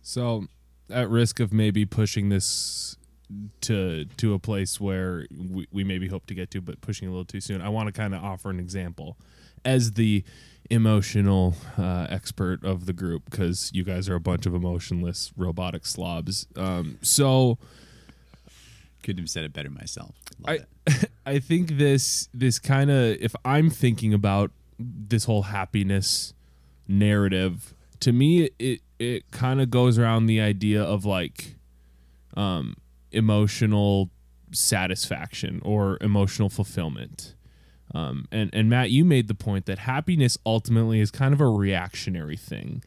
So, 0.01 0.45
at 0.89 1.09
risk 1.09 1.39
of 1.39 1.53
maybe 1.53 1.85
pushing 1.85 2.29
this 2.29 2.97
to 3.61 4.05
to 4.17 4.33
a 4.33 4.39
place 4.39 4.79
where 4.79 5.25
we, 5.31 5.67
we 5.71 5.83
maybe 5.83 6.07
hope 6.07 6.25
to 6.27 6.33
get 6.33 6.51
to, 6.51 6.61
but 6.61 6.81
pushing 6.81 7.07
a 7.07 7.11
little 7.11 7.25
too 7.25 7.41
soon, 7.41 7.61
I 7.61 7.69
want 7.69 7.87
to 7.87 7.93
kind 7.93 8.13
of 8.13 8.23
offer 8.23 8.49
an 8.49 8.59
example 8.59 9.17
as 9.65 9.93
the 9.93 10.23
emotional 10.69 11.55
uh, 11.77 12.07
expert 12.09 12.63
of 12.63 12.85
the 12.85 12.93
group 12.93 13.23
because 13.29 13.71
you 13.73 13.83
guys 13.83 14.09
are 14.09 14.15
a 14.15 14.19
bunch 14.19 14.45
of 14.45 14.53
emotionless 14.53 15.31
robotic 15.35 15.85
slobs. 15.85 16.47
Um, 16.55 16.97
so 17.01 17.57
Couldn't 19.03 19.23
have 19.23 19.29
said 19.29 19.43
it 19.43 19.53
better 19.53 19.69
myself. 19.69 20.15
Love 20.39 20.59
I 20.87 20.91
it. 20.91 21.09
I 21.25 21.39
think 21.39 21.77
this 21.77 22.29
this 22.33 22.59
kind 22.59 22.89
of 22.89 23.17
if 23.21 23.35
I'm 23.45 23.69
thinking 23.69 24.13
about 24.13 24.51
this 24.79 25.25
whole 25.25 25.43
happiness 25.43 26.33
narrative, 26.87 27.73
to 27.99 28.11
me 28.11 28.49
it 28.59 28.81
it 28.99 29.29
kind 29.31 29.61
of 29.61 29.69
goes 29.69 29.97
around 29.97 30.25
the 30.25 30.41
idea 30.41 30.81
of 30.81 31.05
like 31.05 31.55
um 32.35 32.75
emotional 33.11 34.09
satisfaction 34.51 35.61
or 35.63 35.97
emotional 36.01 36.49
fulfillment. 36.49 37.35
Um, 37.93 38.27
and 38.31 38.49
and 38.53 38.69
Matt, 38.69 38.89
you 38.89 39.05
made 39.05 39.27
the 39.27 39.35
point 39.35 39.65
that 39.67 39.79
happiness 39.79 40.37
ultimately 40.45 40.99
is 40.99 41.11
kind 41.11 41.33
of 41.33 41.41
a 41.41 41.47
reactionary 41.47 42.37
thing. 42.37 42.83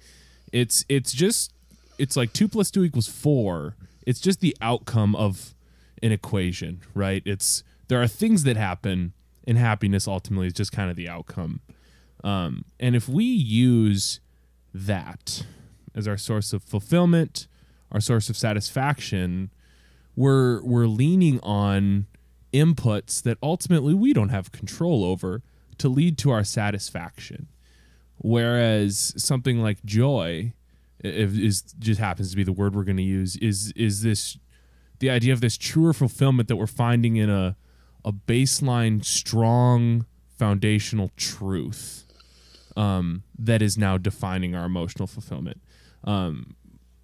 It's 0.53 0.85
it's 0.89 1.13
just 1.13 1.53
it's 1.99 2.17
like 2.17 2.33
two 2.33 2.49
plus 2.49 2.71
two 2.71 2.85
equals 2.85 3.09
four. 3.09 3.77
It's 4.05 4.21
just 4.21 4.41
the 4.41 4.57
outcome 4.61 5.15
of 5.17 5.55
an 6.03 6.13
equation, 6.13 6.83
right? 6.95 7.23
It's 7.25 7.63
there 7.89 8.01
are 8.01 8.09
things 8.09 8.45
that 8.45 8.57
happen, 8.57 9.13
and 9.47 9.59
happiness 9.59 10.09
ultimately 10.09 10.49
is 10.49 10.53
just 10.53 10.73
kind 10.73 10.91
of 10.91 10.97
the 10.97 11.09
outcome. 11.09 11.61
Um, 12.25 12.65
and 12.81 12.97
if 12.97 13.09
we 13.09 13.25
use 13.25 14.21
that 14.75 15.45
as 15.95 16.07
our 16.09 16.17
source 16.17 16.53
of 16.53 16.63
fulfillment, 16.63 17.47
our 17.93 18.01
source 18.01 18.29
of 18.29 18.37
satisfaction, 18.37 19.51
we're 20.15 20.63
we're 20.63 20.87
leaning 20.87 21.41
on 21.41 22.07
inputs 22.53 23.23
that 23.23 23.39
ultimately 23.43 23.95
we 23.95 24.13
don't 24.13 24.31
have 24.31 24.53
control 24.53 25.05
over 25.05 25.43
to 25.79 25.89
lead 25.89 26.19
to 26.19 26.31
our 26.31 26.45
satisfaction. 26.45 27.49
Whereas 28.19 29.13
something 29.17 29.61
like 29.61 29.85
joy 29.85 30.55
if 31.01 31.39
is 31.39 31.63
just 31.79 32.01
happens 32.01 32.31
to 32.31 32.37
be 32.37 32.43
the 32.43 32.53
word 32.53 32.75
we're 32.75 32.85
going 32.85 32.97
to 32.97 33.03
use 33.03 33.37
is 33.37 33.73
is 33.77 34.03
this 34.03 34.39
the 34.99 35.11
idea 35.11 35.33
of 35.33 35.41
this 35.41 35.57
truer 35.57 35.93
fulfillment 35.93 36.49
that 36.49 36.57
we're 36.57 36.67
finding 36.67 37.17
in 37.17 37.31
a 37.31 37.57
a 38.05 38.13
baseline 38.13 39.05
strong 39.05 40.07
foundational 40.39 41.11
truth 41.17 42.05
um, 42.77 43.25
that 43.37 43.61
is 43.61 43.77
now 43.77 43.99
defining 43.99 44.55
our 44.55 44.65
emotional 44.65 45.09
fulfillment. 45.09 45.61
Um, 46.05 46.55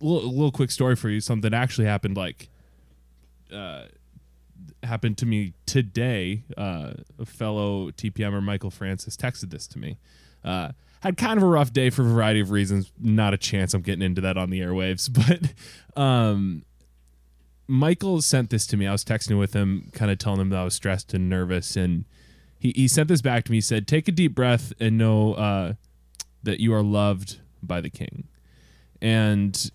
a 0.01 0.05
little, 0.05 0.31
little 0.31 0.53
quick 0.53 0.71
story 0.71 0.95
for 0.95 1.09
you. 1.09 1.21
Something 1.21 1.51
that 1.51 1.57
actually 1.57 1.87
happened 1.87 2.17
like 2.17 2.49
uh, 3.53 3.85
happened 4.83 5.19
to 5.19 5.27
me 5.27 5.55
today. 5.67 6.45
Uh, 6.57 6.93
a 7.19 7.27
fellow 7.27 7.91
TPMer 7.91 8.43
Michael 8.43 8.71
Francis 8.71 9.17
texted 9.17 9.51
this 9.51 9.67
to 9.69 9.79
me. 9.79 9.99
Uh, 10.45 10.71
had 11.01 11.17
kind 11.17 11.37
of 11.37 11.43
a 11.43 11.47
rough 11.47 11.73
day 11.73 11.91
for 11.91 12.03
a 12.03 12.05
variety 12.05 12.41
of 12.41 12.51
reasons. 12.53 12.93
Not 13.01 13.35
a 13.35 13.39
chance 13.39 13.75
I'm 13.75 13.83
getting 13.83 14.03
into 14.03 14.21
that 14.21 14.37
on 14.37 14.51
the 14.51 14.61
airwaves, 14.61 15.11
but 15.97 16.01
um, 16.01 16.65
Michael 17.67 18.21
sent 18.21 18.51
this 18.51 18.67
to 18.69 18.77
me. 18.77 18.87
I 18.87 18.93
was 18.93 19.05
texting 19.05 19.39
with 19.39 19.55
him, 19.55 19.91
kind 19.93 20.11
of 20.11 20.19
telling 20.19 20.41
him 20.41 20.51
that 20.51 20.59
I 20.59 20.65
was 20.65 20.75
stressed 20.75 21.15
and 21.15 21.29
nervous, 21.29 21.77
and 21.77 22.05
he, 22.59 22.73
he 22.77 22.89
sent 22.89 23.09
this 23.09 23.23
back 23.23 23.45
to 23.45 23.53
me. 23.53 23.59
He 23.59 23.63
said, 23.63 23.87
"Take 23.87 24.09
a 24.09 24.13
deep 24.13 24.35
breath 24.35 24.73
and 24.81 24.99
know 24.99 25.35
uh, 25.35 25.75
that 26.43 26.61
you 26.61 26.75
are 26.75 26.83
loved 26.83 27.41
by 27.63 27.81
the 27.81 27.91
King." 27.91 28.29
And 29.01 29.71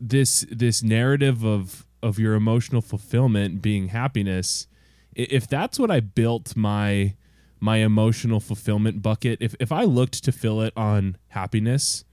this 0.00 0.46
this 0.50 0.82
narrative 0.82 1.44
of 1.44 1.86
of 2.02 2.18
your 2.18 2.34
emotional 2.34 2.80
fulfillment 2.80 3.60
being 3.60 3.88
happiness, 3.88 4.66
if 5.14 5.48
that's 5.48 5.78
what 5.78 5.90
I 5.90 6.00
built 6.00 6.56
my 6.56 7.14
my 7.60 7.78
emotional 7.78 8.40
fulfillment 8.40 9.02
bucket, 9.02 9.38
if 9.40 9.54
if 9.58 9.72
I 9.72 9.84
looked 9.84 10.22
to 10.24 10.32
fill 10.32 10.60
it 10.60 10.72
on 10.76 11.16
happiness, 11.28 12.04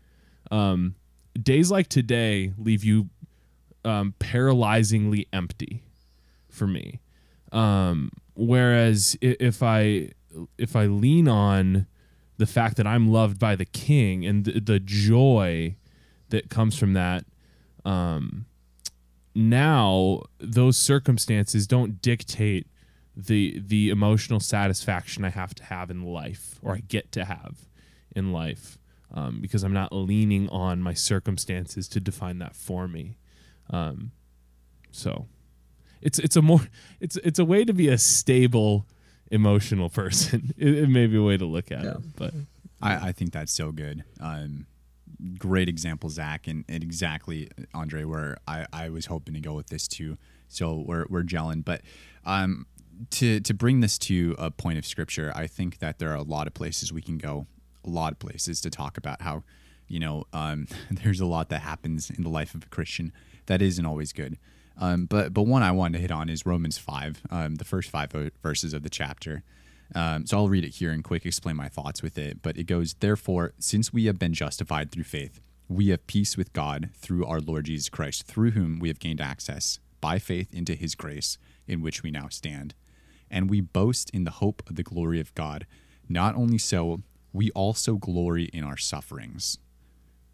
um, 0.49 0.95
days 1.39 1.69
like 1.69 1.87
today 1.87 2.53
leave 2.57 2.83
you 2.83 3.09
um, 3.85 4.13
paralyzingly 4.19 5.27
empty 5.31 5.83
for 6.49 6.67
me. 6.67 6.99
Um, 7.51 8.11
whereas 8.33 9.17
if 9.21 9.63
I 9.63 10.11
if 10.57 10.75
I 10.75 10.85
lean 10.87 11.27
on 11.27 11.87
the 12.37 12.45
fact 12.45 12.75
that 12.77 12.87
I'm 12.87 13.07
loved 13.07 13.39
by 13.39 13.55
the 13.55 13.65
King 13.65 14.25
and 14.25 14.43
the, 14.43 14.59
the 14.59 14.79
joy 14.79 15.77
that 16.29 16.49
comes 16.49 16.77
from 16.77 16.93
that, 16.93 17.23
um, 17.85 18.45
now 19.33 20.23
those 20.39 20.77
circumstances 20.77 21.67
don't 21.67 22.01
dictate 22.01 22.67
the 23.15 23.61
the 23.65 23.89
emotional 23.89 24.39
satisfaction 24.39 25.23
I 25.23 25.29
have 25.29 25.55
to 25.55 25.63
have 25.65 25.89
in 25.89 26.03
life 26.03 26.59
or 26.61 26.73
I 26.73 26.79
get 26.79 27.11
to 27.13 27.25
have 27.25 27.67
in 28.13 28.33
life 28.33 28.77
um, 29.13 29.39
because 29.41 29.63
I'm 29.63 29.73
not 29.73 29.93
leaning 29.93 30.49
on 30.49 30.81
my 30.81 30.93
circumstances 30.93 31.87
to 31.89 31.99
define 31.99 32.39
that 32.39 32.55
for 32.55 32.87
me. 32.87 33.17
Um, 33.69 34.11
so 34.91 35.27
it's 36.01 36.19
it's 36.19 36.35
a 36.35 36.41
more 36.41 36.61
it's 36.99 37.17
it's 37.17 37.39
a 37.39 37.45
way 37.45 37.65
to 37.65 37.73
be 37.73 37.87
a 37.89 37.97
stable 37.97 38.85
emotional 39.31 39.89
person. 40.01 40.53
it, 40.57 40.75
it 40.83 40.89
may 40.89 41.07
be 41.07 41.17
a 41.17 41.23
way 41.23 41.37
to 41.37 41.45
look 41.45 41.71
at 41.71 41.83
Yeah. 41.83 41.91
it, 41.91 42.15
but 42.15 42.33
I, 42.81 43.09
I 43.09 43.11
think 43.11 43.31
that's 43.33 43.51
so 43.51 43.71
good. 43.71 44.03
Um, 44.19 44.67
great 45.37 45.69
example, 45.69 46.09
Zach, 46.09 46.47
and, 46.47 46.65
and 46.69 46.83
exactly, 46.83 47.49
Andre, 47.73 48.03
where 48.03 48.37
I, 48.47 48.67
I 48.71 48.89
was 48.89 49.07
hoping 49.07 49.33
to 49.33 49.39
go 49.39 49.53
with 49.53 49.67
this 49.67 49.87
too. 49.87 50.17
So 50.49 50.83
we're, 50.85 51.05
we're 51.09 51.23
gelling. 51.23 51.63
But 51.65 51.81
um, 52.25 52.67
to, 53.11 53.39
to 53.39 53.53
bring 53.53 53.79
this 53.79 53.97
to 53.99 54.35
a 54.37 54.51
point 54.51 54.77
of 54.77 54.85
scripture, 54.85 55.31
I 55.35 55.47
think 55.47 55.79
that 55.79 55.99
there 55.99 56.11
are 56.11 56.15
a 56.15 56.21
lot 56.21 56.47
of 56.47 56.53
places 56.53 56.91
we 56.93 57.01
can 57.01 57.17
go, 57.17 57.47
a 57.85 57.89
lot 57.89 58.11
of 58.11 58.19
places 58.19 58.59
to 58.61 58.69
talk 58.69 58.97
about 58.97 59.21
how, 59.21 59.43
you 59.87 59.99
know, 59.99 60.25
um, 60.33 60.67
there's 60.91 61.19
a 61.19 61.25
lot 61.25 61.49
that 61.49 61.61
happens 61.61 62.09
in 62.09 62.23
the 62.23 62.29
life 62.29 62.55
of 62.55 62.63
a 62.63 62.67
Christian 62.67 63.11
that 63.47 63.61
isn't 63.61 63.85
always 63.85 64.13
good. 64.13 64.37
Um, 64.77 65.05
but 65.05 65.33
but 65.33 65.43
one 65.43 65.63
I 65.63 65.71
wanted 65.71 65.93
to 65.93 66.01
hit 66.01 66.11
on 66.11 66.29
is 66.29 66.45
Romans 66.45 66.77
five, 66.77 67.21
um, 67.29 67.55
the 67.55 67.63
first 67.63 67.89
five 67.89 68.11
verses 68.43 68.73
of 68.73 68.83
the 68.83 68.89
chapter. 68.89 69.43
Um, 69.93 70.25
so 70.25 70.37
I'll 70.37 70.49
read 70.49 70.65
it 70.65 70.75
here 70.75 70.91
and 70.91 71.03
quick 71.03 71.25
explain 71.25 71.55
my 71.55 71.69
thoughts 71.69 72.01
with 72.01 72.17
it. 72.17 72.41
But 72.41 72.57
it 72.57 72.65
goes, 72.65 72.95
Therefore, 72.95 73.53
since 73.59 73.93
we 73.93 74.05
have 74.05 74.17
been 74.17 74.33
justified 74.33 74.91
through 74.91 75.03
faith, 75.03 75.39
we 75.67 75.89
have 75.89 76.07
peace 76.07 76.37
with 76.37 76.53
God 76.53 76.89
through 76.95 77.25
our 77.25 77.39
Lord 77.39 77.65
Jesus 77.65 77.89
Christ, 77.89 78.25
through 78.25 78.51
whom 78.51 78.79
we 78.79 78.87
have 78.87 78.99
gained 78.99 79.21
access 79.21 79.79
by 80.01 80.19
faith 80.19 80.53
into 80.53 80.75
his 80.75 80.95
grace, 80.95 81.37
in 81.67 81.81
which 81.81 82.03
we 82.03 82.11
now 82.11 82.27
stand. 82.29 82.73
And 83.29 83.49
we 83.49 83.61
boast 83.61 84.09
in 84.11 84.23
the 84.23 84.31
hope 84.31 84.61
of 84.69 84.75
the 84.75 84.83
glory 84.83 85.19
of 85.19 85.33
God. 85.35 85.65
Not 86.07 86.35
only 86.35 86.57
so, 86.57 87.01
we 87.33 87.51
also 87.51 87.95
glory 87.95 88.45
in 88.45 88.63
our 88.63 88.77
sufferings, 88.77 89.57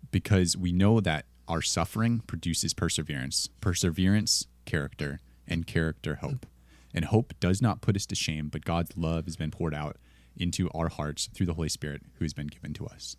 because 0.10 0.58
we 0.58 0.72
know 0.72 1.00
that 1.00 1.25
our 1.48 1.62
suffering 1.62 2.22
produces 2.25 2.74
perseverance, 2.74 3.50
perseverance, 3.60 4.48
character, 4.65 5.20
and 5.48 5.67
character, 5.67 6.15
hope. 6.15 6.46
And 6.93 7.05
hope 7.05 7.34
does 7.39 7.62
not 7.62 7.81
put 7.81 7.96
us 7.96 8.05
to 8.08 8.15
shame, 8.15 8.50
but 8.50 8.65
God's 8.65 8.98
love 8.98 9.25
has 9.25 9.36
been 9.36 9.51
poured 9.51 9.74
out 9.75 9.98
into 10.38 10.70
our 10.72 10.89
hearts 10.89 11.29
through 11.34 11.46
the 11.46 11.53
Holy 11.53 11.70
Spirit 11.70 12.01
who 12.15 12.25
has 12.25 12.34
been 12.34 12.48
given 12.48 12.74
to 12.74 12.88
us. 12.88 13.15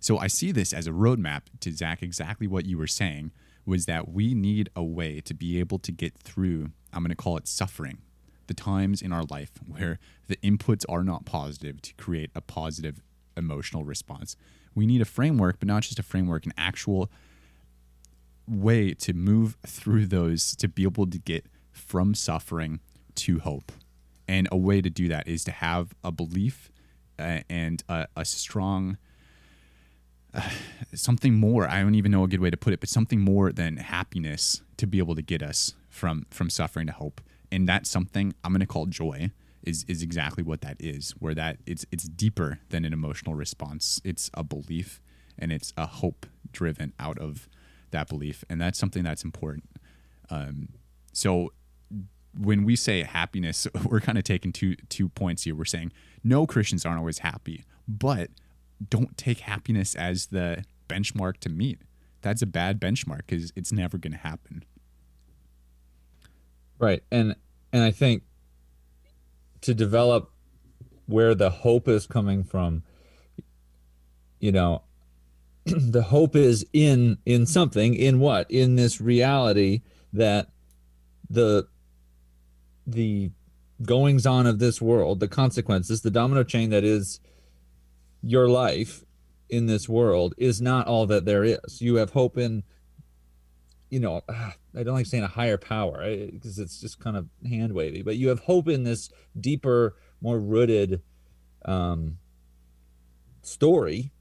So 0.00 0.18
I 0.18 0.28
see 0.28 0.52
this 0.52 0.72
as 0.72 0.86
a 0.86 0.92
roadmap 0.92 1.42
to 1.60 1.72
Zach, 1.72 2.02
exactly 2.02 2.46
what 2.46 2.66
you 2.66 2.78
were 2.78 2.86
saying 2.86 3.32
was 3.66 3.86
that 3.86 4.08
we 4.08 4.34
need 4.34 4.70
a 4.74 4.82
way 4.82 5.20
to 5.20 5.34
be 5.34 5.58
able 5.58 5.78
to 5.80 5.92
get 5.92 6.16
through, 6.16 6.70
I'm 6.92 7.02
going 7.02 7.10
to 7.10 7.16
call 7.16 7.36
it 7.36 7.46
suffering, 7.46 7.98
the 8.46 8.54
times 8.54 9.02
in 9.02 9.12
our 9.12 9.24
life 9.24 9.50
where 9.66 9.98
the 10.26 10.36
inputs 10.36 10.84
are 10.88 11.04
not 11.04 11.26
positive 11.26 11.82
to 11.82 11.94
create 11.94 12.30
a 12.34 12.40
positive 12.40 13.02
emotional 13.38 13.84
response. 13.84 14.36
We 14.74 14.86
need 14.86 15.00
a 15.00 15.06
framework, 15.06 15.58
but 15.58 15.68
not 15.68 15.82
just 15.82 15.98
a 15.98 16.02
framework, 16.02 16.44
an 16.44 16.52
actual 16.56 17.10
way 18.46 18.94
to 18.94 19.12
move 19.12 19.56
through 19.66 20.06
those 20.06 20.56
to 20.56 20.68
be 20.68 20.82
able 20.82 21.06
to 21.06 21.18
get 21.18 21.46
from 21.70 22.14
suffering 22.14 22.80
to 23.16 23.40
hope. 23.40 23.72
And 24.26 24.48
a 24.52 24.56
way 24.56 24.80
to 24.80 24.90
do 24.90 25.08
that 25.08 25.26
is 25.26 25.44
to 25.44 25.52
have 25.52 25.94
a 26.04 26.12
belief 26.12 26.70
uh, 27.18 27.40
and 27.48 27.82
a, 27.88 28.06
a 28.16 28.24
strong 28.24 28.98
uh, 30.34 30.42
something 30.94 31.34
more. 31.34 31.68
I 31.68 31.80
don't 31.82 31.94
even 31.94 32.12
know 32.12 32.24
a 32.24 32.28
good 32.28 32.40
way 32.40 32.50
to 32.50 32.56
put 32.56 32.72
it, 32.72 32.80
but 32.80 32.88
something 32.88 33.20
more 33.20 33.52
than 33.52 33.78
happiness 33.78 34.62
to 34.76 34.86
be 34.86 34.98
able 34.98 35.14
to 35.14 35.22
get 35.22 35.42
us 35.42 35.74
from 35.88 36.26
from 36.30 36.50
suffering 36.50 36.86
to 36.86 36.92
hope. 36.92 37.20
And 37.50 37.66
that's 37.66 37.88
something 37.88 38.34
I'm 38.44 38.52
going 38.52 38.60
to 38.60 38.66
call 38.66 38.86
joy. 38.86 39.30
Is 39.62 39.84
is 39.88 40.02
exactly 40.02 40.42
what 40.42 40.60
that 40.60 40.76
is. 40.78 41.12
Where 41.18 41.34
that 41.34 41.58
it's 41.66 41.84
it's 41.90 42.04
deeper 42.04 42.60
than 42.70 42.84
an 42.84 42.92
emotional 42.92 43.34
response. 43.34 44.00
It's 44.04 44.30
a 44.34 44.44
belief 44.44 45.00
and 45.38 45.52
it's 45.52 45.72
a 45.76 45.86
hope 45.86 46.26
driven 46.52 46.92
out 46.98 47.18
of 47.18 47.48
that 47.90 48.08
belief, 48.08 48.44
and 48.48 48.60
that's 48.60 48.78
something 48.78 49.02
that's 49.02 49.24
important. 49.24 49.70
Um, 50.30 50.70
so 51.12 51.52
when 52.38 52.64
we 52.64 52.76
say 52.76 53.02
happiness, 53.02 53.66
we're 53.84 54.00
kind 54.00 54.18
of 54.18 54.24
taking 54.24 54.52
two 54.52 54.76
two 54.88 55.08
points 55.08 55.44
here. 55.44 55.54
We're 55.54 55.64
saying 55.64 55.92
no 56.22 56.46
Christians 56.46 56.84
aren't 56.84 56.98
always 56.98 57.18
happy, 57.18 57.64
but 57.86 58.30
don't 58.88 59.16
take 59.16 59.40
happiness 59.40 59.94
as 59.94 60.26
the 60.26 60.64
benchmark 60.88 61.38
to 61.38 61.48
meet. 61.48 61.80
That's 62.22 62.42
a 62.42 62.46
bad 62.46 62.80
benchmark 62.80 63.22
because 63.26 63.52
it's 63.56 63.72
never 63.72 63.98
going 63.98 64.12
to 64.12 64.18
happen. 64.18 64.64
Right, 66.78 67.02
and 67.10 67.34
and 67.72 67.82
I 67.82 67.90
think 67.90 68.22
to 69.62 69.74
develop 69.74 70.30
where 71.06 71.34
the 71.34 71.50
hope 71.50 71.88
is 71.88 72.06
coming 72.06 72.44
from, 72.44 72.82
you 74.38 74.52
know, 74.52 74.82
the 75.64 76.02
hope 76.02 76.36
is 76.36 76.66
in 76.72 77.18
in 77.26 77.46
something 77.46 77.94
in 77.94 78.20
what? 78.20 78.50
In 78.50 78.76
this 78.76 79.00
reality 79.00 79.82
that 80.12 80.48
the 81.28 81.66
the 82.86 83.30
goings 83.82 84.26
on 84.26 84.46
of 84.46 84.58
this 84.58 84.80
world 84.80 85.20
the 85.20 85.28
consequences 85.28 86.00
the 86.00 86.10
domino 86.10 86.42
chain 86.42 86.70
that 86.70 86.82
is 86.82 87.20
your 88.22 88.48
life 88.48 89.04
in 89.48 89.66
this 89.66 89.88
world 89.88 90.34
is 90.36 90.60
not 90.60 90.86
all 90.86 91.06
that 91.06 91.24
there 91.24 91.44
is. 91.44 91.80
You 91.80 91.96
have 91.96 92.10
hope 92.10 92.36
in 92.36 92.64
you 93.90 94.00
know 94.00 94.22
i 94.28 94.82
don't 94.82 94.94
like 94.94 95.06
saying 95.06 95.24
a 95.24 95.28
higher 95.28 95.56
power 95.56 96.04
because 96.32 96.58
it's 96.58 96.80
just 96.80 97.00
kind 97.00 97.16
of 97.16 97.26
hand 97.48 97.72
wavy 97.72 98.02
but 98.02 98.16
you 98.16 98.28
have 98.28 98.40
hope 98.40 98.68
in 98.68 98.84
this 98.84 99.10
deeper 99.40 99.96
more 100.20 100.38
rooted 100.38 101.00
um, 101.64 102.18
story 103.42 104.12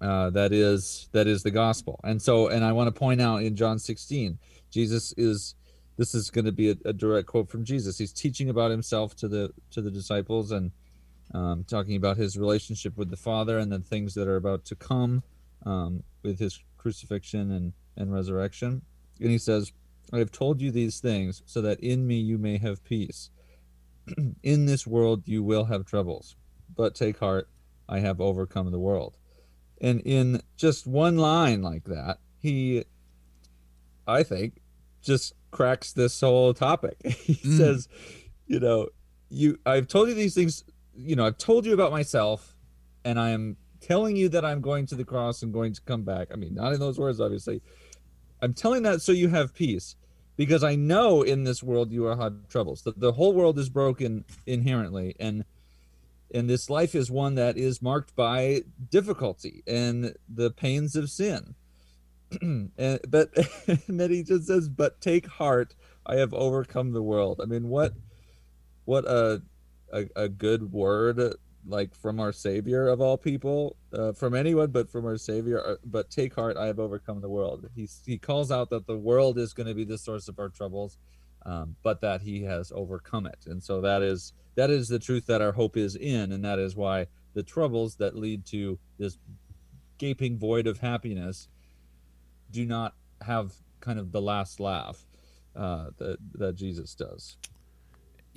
uh, 0.00 0.30
that 0.30 0.52
is 0.52 1.08
that 1.12 1.26
is 1.26 1.42
the 1.42 1.50
gospel. 1.50 2.00
And 2.04 2.20
so 2.20 2.48
and 2.48 2.64
i 2.64 2.72
want 2.72 2.88
to 2.88 2.98
point 2.98 3.20
out 3.20 3.42
in 3.42 3.56
john 3.56 3.78
16 3.78 4.38
jesus 4.70 5.14
is 5.16 5.54
this 5.96 6.14
is 6.14 6.30
going 6.30 6.44
to 6.44 6.52
be 6.52 6.70
a, 6.70 6.76
a, 6.84 6.92
direct 6.92 7.26
quote 7.26 7.48
from 7.48 7.64
jesus. 7.64 7.96
He's 7.96 8.12
teaching 8.12 8.50
about 8.50 8.70
himself 8.70 9.16
to 9.16 9.28
the 9.28 9.52
to 9.70 9.80
the 9.80 9.90
disciples 9.90 10.52
and 10.52 10.70
um, 11.32 11.64
talking 11.64 11.96
about 11.96 12.18
his 12.18 12.36
relationship 12.36 12.96
with 12.96 13.10
the 13.10 13.16
father 13.16 13.58
and 13.58 13.72
the 13.72 13.80
things 13.80 14.14
that 14.14 14.28
are 14.28 14.36
about 14.36 14.64
to 14.66 14.76
come 14.76 15.22
um, 15.66 16.02
with 16.22 16.38
his 16.38 16.58
crucifixion 16.78 17.50
and 17.52 17.72
and 17.98 18.12
resurrection 18.12 18.82
and 19.20 19.30
he 19.30 19.38
says 19.38 19.72
i 20.12 20.18
have 20.18 20.30
told 20.30 20.60
you 20.60 20.70
these 20.70 21.00
things 21.00 21.42
so 21.46 21.60
that 21.60 21.80
in 21.80 22.06
me 22.06 22.16
you 22.16 22.38
may 22.38 22.58
have 22.58 22.84
peace 22.84 23.30
in 24.42 24.66
this 24.66 24.86
world 24.86 25.22
you 25.26 25.42
will 25.42 25.64
have 25.64 25.84
troubles 25.84 26.36
but 26.76 26.94
take 26.94 27.18
heart 27.18 27.48
i 27.88 27.98
have 27.98 28.20
overcome 28.20 28.70
the 28.70 28.78
world 28.78 29.16
and 29.80 30.00
in 30.00 30.42
just 30.56 30.86
one 30.86 31.18
line 31.18 31.62
like 31.62 31.84
that, 31.84 32.18
he, 32.40 32.84
I 34.06 34.22
think, 34.22 34.60
just 35.02 35.34
cracks 35.50 35.92
this 35.92 36.20
whole 36.20 36.54
topic. 36.54 36.96
he 37.04 37.34
mm. 37.34 37.56
says, 37.56 37.88
you 38.46 38.60
know, 38.60 38.88
you 39.28 39.58
I've 39.66 39.88
told 39.88 40.08
you 40.08 40.14
these 40.14 40.34
things, 40.34 40.64
you 40.94 41.16
know, 41.16 41.26
I've 41.26 41.38
told 41.38 41.66
you 41.66 41.74
about 41.74 41.90
myself, 41.90 42.56
and 43.04 43.18
I 43.18 43.30
am 43.30 43.56
telling 43.86 44.16
you 44.16 44.28
that 44.30 44.44
I'm 44.44 44.60
going 44.60 44.86
to 44.86 44.96
the 44.96 45.04
cross 45.04 45.42
and 45.42 45.52
going 45.52 45.72
to 45.74 45.80
come 45.82 46.02
back. 46.02 46.28
I 46.32 46.36
mean, 46.36 46.54
not 46.54 46.72
in 46.72 46.80
those 46.80 46.98
words, 46.98 47.20
obviously. 47.20 47.62
I'm 48.42 48.52
telling 48.52 48.82
that 48.82 49.00
so 49.00 49.12
you 49.12 49.28
have 49.28 49.54
peace, 49.54 49.96
because 50.36 50.64
I 50.64 50.74
know 50.74 51.22
in 51.22 51.44
this 51.44 51.62
world 51.62 51.92
you 51.92 52.06
are 52.06 52.16
had 52.16 52.48
troubles. 52.48 52.82
The, 52.82 52.92
the 52.96 53.12
whole 53.12 53.32
world 53.32 53.58
is 53.58 53.68
broken 53.68 54.24
inherently, 54.46 55.14
and 55.20 55.44
and 56.34 56.50
this 56.50 56.68
life 56.68 56.94
is 56.94 57.10
one 57.10 57.36
that 57.36 57.56
is 57.56 57.80
marked 57.80 58.16
by 58.16 58.62
difficulty 58.90 59.62
and 59.66 60.14
the 60.28 60.50
pains 60.50 60.96
of 60.96 61.08
sin 61.08 61.54
and 62.42 63.00
but 63.08 63.30
and 63.68 64.00
then 64.00 64.10
he 64.10 64.22
just 64.22 64.46
says 64.46 64.68
but 64.68 65.00
take 65.00 65.26
heart 65.26 65.74
i 66.04 66.16
have 66.16 66.34
overcome 66.34 66.92
the 66.92 67.02
world 67.02 67.40
i 67.40 67.46
mean 67.46 67.68
what 67.68 67.92
what 68.84 69.04
a 69.04 69.40
a, 69.92 70.06
a 70.16 70.28
good 70.28 70.72
word 70.72 71.34
like 71.66 71.94
from 71.94 72.20
our 72.20 72.32
savior 72.32 72.88
of 72.88 73.00
all 73.00 73.16
people 73.16 73.76
uh, 73.92 74.12
from 74.12 74.34
anyone 74.34 74.70
but 74.70 74.90
from 74.90 75.04
our 75.04 75.16
savior 75.16 75.64
uh, 75.66 75.74
but 75.84 76.10
take 76.10 76.34
heart 76.34 76.56
i 76.56 76.66
have 76.66 76.78
overcome 76.78 77.20
the 77.20 77.28
world 77.28 77.68
he, 77.74 77.88
he 78.04 78.18
calls 78.18 78.50
out 78.50 78.70
that 78.70 78.86
the 78.86 78.96
world 78.96 79.38
is 79.38 79.52
going 79.52 79.66
to 79.66 79.74
be 79.74 79.84
the 79.84 79.98
source 79.98 80.28
of 80.28 80.38
our 80.38 80.48
troubles 80.48 80.98
um, 81.44 81.76
but 81.82 82.00
that 82.00 82.22
he 82.22 82.42
has 82.42 82.72
overcome 82.74 83.26
it 83.26 83.38
and 83.46 83.62
so 83.62 83.80
that 83.80 84.02
is 84.02 84.32
that 84.54 84.70
is 84.70 84.88
the 84.88 84.98
truth 84.98 85.26
that 85.26 85.42
our 85.42 85.52
hope 85.52 85.76
is 85.76 85.96
in 85.96 86.32
and 86.32 86.44
that 86.44 86.58
is 86.58 86.76
why 86.76 87.06
the 87.34 87.42
troubles 87.42 87.96
that 87.96 88.16
lead 88.16 88.44
to 88.46 88.78
this 88.98 89.18
gaping 89.98 90.38
void 90.38 90.66
of 90.66 90.78
happiness 90.78 91.48
do 92.50 92.64
not 92.64 92.94
have 93.22 93.52
kind 93.80 93.98
of 93.98 94.12
the 94.12 94.20
last 94.20 94.60
laugh 94.60 95.04
uh, 95.54 95.86
that 95.98 96.18
that 96.34 96.54
Jesus 96.54 96.94
does. 96.94 97.36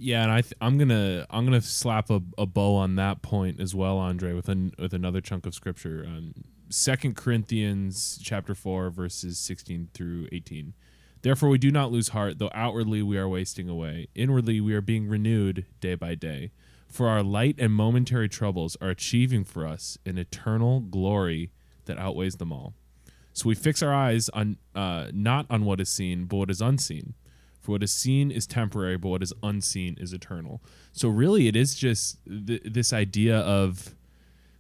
Yeah, 0.02 0.24
and 0.24 0.32
I 0.32 0.42
th- 0.42 0.54
I'm 0.62 0.78
gonna 0.78 1.26
I'm 1.30 1.44
gonna 1.44 1.60
slap 1.60 2.10
a, 2.10 2.22
a, 2.38 2.46
bow 2.46 2.76
on 2.76 2.96
that 2.96 3.22
point 3.22 3.60
as 3.60 3.76
well, 3.76 3.98
Andre, 3.98 4.32
with 4.32 4.48
an 4.48 4.72
with 4.80 4.94
another 4.94 5.20
chunk 5.20 5.46
of 5.46 5.54
scripture. 5.54 6.06
Um, 6.08 6.34
Second 6.70 7.18
Corinthians 7.18 8.18
chapter 8.24 8.56
four 8.56 8.90
verses 8.92 9.38
sixteen 9.38 9.90
through 9.94 10.30
eighteen. 10.32 10.74
Therefore, 11.22 11.50
we 11.50 11.58
do 11.58 11.70
not 11.70 11.92
lose 11.92 12.10
heart, 12.10 12.40
though 12.40 12.52
outwardly 12.54 13.02
we 13.04 13.18
are 13.18 13.28
wasting 13.28 13.68
away. 13.68 14.08
Inwardly, 14.16 14.62
we 14.62 14.74
are 14.74 14.82
being 14.82 15.10
renewed 15.10 15.66
day 15.82 15.96
by 15.96 16.16
day. 16.16 16.52
For 16.88 17.10
our 17.10 17.22
light 17.22 17.56
and 17.60 17.74
momentary 17.74 18.30
troubles 18.30 18.78
are 18.80 18.90
achieving 18.90 19.44
for 19.44 19.68
us 19.68 19.98
an 20.06 20.18
eternal 20.18 20.80
glory 20.80 21.52
that 21.86 22.00
outweighs 22.00 22.38
them 22.38 22.54
all. 22.54 22.74
So 23.34 23.50
we 23.50 23.56
fix 23.56 23.84
our 23.84 23.94
eyes 23.94 24.30
on 24.30 24.60
uh, 24.74 25.08
not 25.14 25.46
on 25.50 25.66
what 25.66 25.82
is 25.82 25.90
seen, 25.90 26.24
but 26.24 26.38
what 26.38 26.50
is 26.50 26.62
unseen. 26.62 27.16
What 27.70 27.84
is 27.84 27.92
seen 27.92 28.32
is 28.32 28.46
temporary, 28.48 28.98
but 28.98 29.10
what 29.10 29.24
is 29.24 29.34
unseen 29.44 29.98
is 30.00 30.14
eternal. 30.14 30.62
So 30.92 31.08
really, 31.08 31.48
it 31.48 31.56
is 31.56 31.76
just 31.76 32.20
th- 32.26 32.64
this 32.66 32.92
idea 32.94 33.38
of 33.40 33.96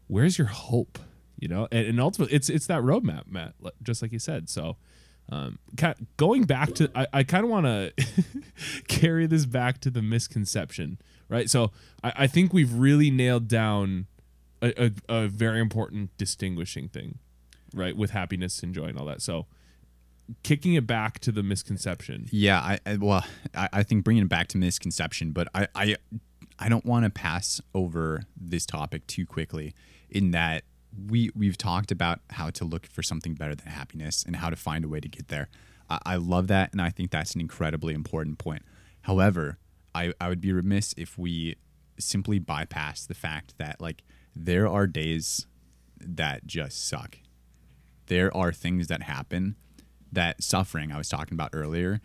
where's 0.07 0.37
your 0.37 0.47
hope, 0.47 0.99
you 1.37 1.47
know, 1.47 1.67
and, 1.71 1.87
and 1.87 1.99
ultimately, 1.99 2.35
it's 2.35 2.49
it's 2.49 2.67
that 2.67 2.81
roadmap, 2.81 3.27
Matt, 3.27 3.53
just 3.83 4.01
like 4.01 4.11
you 4.11 4.19
said. 4.19 4.49
So 4.49 4.77
um, 5.31 5.59
going 6.17 6.43
back 6.43 6.73
to, 6.75 6.89
I, 6.95 7.07
I 7.13 7.23
kind 7.23 7.43
of 7.43 7.51
want 7.51 7.65
to 7.65 7.93
carry 8.87 9.27
this 9.27 9.45
back 9.45 9.79
to 9.81 9.91
the 9.91 10.01
misconception, 10.01 10.97
right? 11.27 11.49
So 11.49 11.71
I, 12.03 12.13
I 12.17 12.27
think 12.27 12.51
we've 12.51 12.73
really 12.73 13.11
nailed 13.11 13.47
down 13.47 14.07
a, 14.61 14.85
a, 14.85 14.91
a, 15.07 15.27
very 15.27 15.59
important 15.59 16.17
distinguishing 16.17 16.89
thing, 16.89 17.19
right, 17.73 17.95
with 17.95 18.11
happiness 18.11 18.63
and 18.63 18.73
joy 18.73 18.85
and 18.85 18.97
all 18.97 19.05
that. 19.05 19.21
So 19.21 19.45
kicking 20.43 20.73
it 20.73 20.87
back 20.87 21.19
to 21.19 21.31
the 21.31 21.43
misconception. 21.43 22.27
Yeah, 22.31 22.59
I, 22.59 22.79
I 22.85 22.97
well, 22.97 23.25
I, 23.55 23.69
I 23.73 23.83
think 23.83 24.03
bringing 24.03 24.23
it 24.23 24.29
back 24.29 24.47
to 24.49 24.57
misconception, 24.57 25.31
but 25.31 25.47
I, 25.53 25.67
I, 25.75 25.95
I 26.57 26.69
don't 26.69 26.85
want 26.85 27.05
to 27.05 27.09
pass 27.09 27.61
over 27.73 28.23
this 28.35 28.65
topic 28.65 29.07
too 29.07 29.25
quickly. 29.25 29.73
In 30.09 30.31
that 30.31 30.63
we 31.07 31.29
we've 31.35 31.57
talked 31.57 31.91
about 31.91 32.19
how 32.31 32.49
to 32.49 32.65
look 32.65 32.87
for 32.87 33.03
something 33.03 33.35
better 33.35 33.55
than 33.55 33.67
happiness 33.67 34.23
and 34.25 34.35
how 34.37 34.49
to 34.49 34.55
find 34.55 34.83
a 34.83 34.87
way 34.87 34.99
to 34.99 35.07
get 35.07 35.27
there. 35.27 35.49
I, 35.89 35.99
I 36.05 36.15
love 36.15 36.47
that, 36.47 36.71
and 36.71 36.81
I 36.81 36.89
think 36.89 37.11
that's 37.11 37.35
an 37.35 37.41
incredibly 37.41 37.93
important 37.93 38.39
point. 38.39 38.63
However, 39.01 39.59
I, 39.93 40.13
I 40.19 40.29
would 40.29 40.41
be 40.41 40.51
remiss 40.51 40.93
if 40.97 41.17
we 41.17 41.57
simply 41.99 42.39
bypass 42.39 43.05
the 43.05 43.13
fact 43.13 43.57
that 43.57 43.81
like 43.81 44.03
there 44.35 44.67
are 44.67 44.87
days 44.87 45.47
that 45.99 46.45
just 46.45 46.87
suck. 46.87 47.17
There 48.07 48.35
are 48.35 48.51
things 48.51 48.87
that 48.87 49.03
happen 49.03 49.55
that 50.11 50.43
suffering 50.43 50.91
I 50.91 50.97
was 50.97 51.09
talking 51.09 51.33
about 51.33 51.51
earlier. 51.53 52.01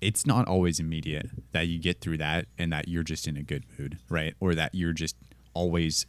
It's 0.00 0.26
not 0.26 0.48
always 0.48 0.80
immediate 0.80 1.30
that 1.52 1.68
you 1.68 1.78
get 1.78 2.00
through 2.00 2.18
that 2.18 2.46
and 2.58 2.72
that 2.72 2.88
you're 2.88 3.02
just 3.02 3.28
in 3.28 3.36
a 3.36 3.42
good 3.42 3.64
mood, 3.78 3.98
right? 4.08 4.34
Or 4.40 4.54
that 4.54 4.74
you're 4.74 4.94
just 4.94 5.16
always 5.52 6.06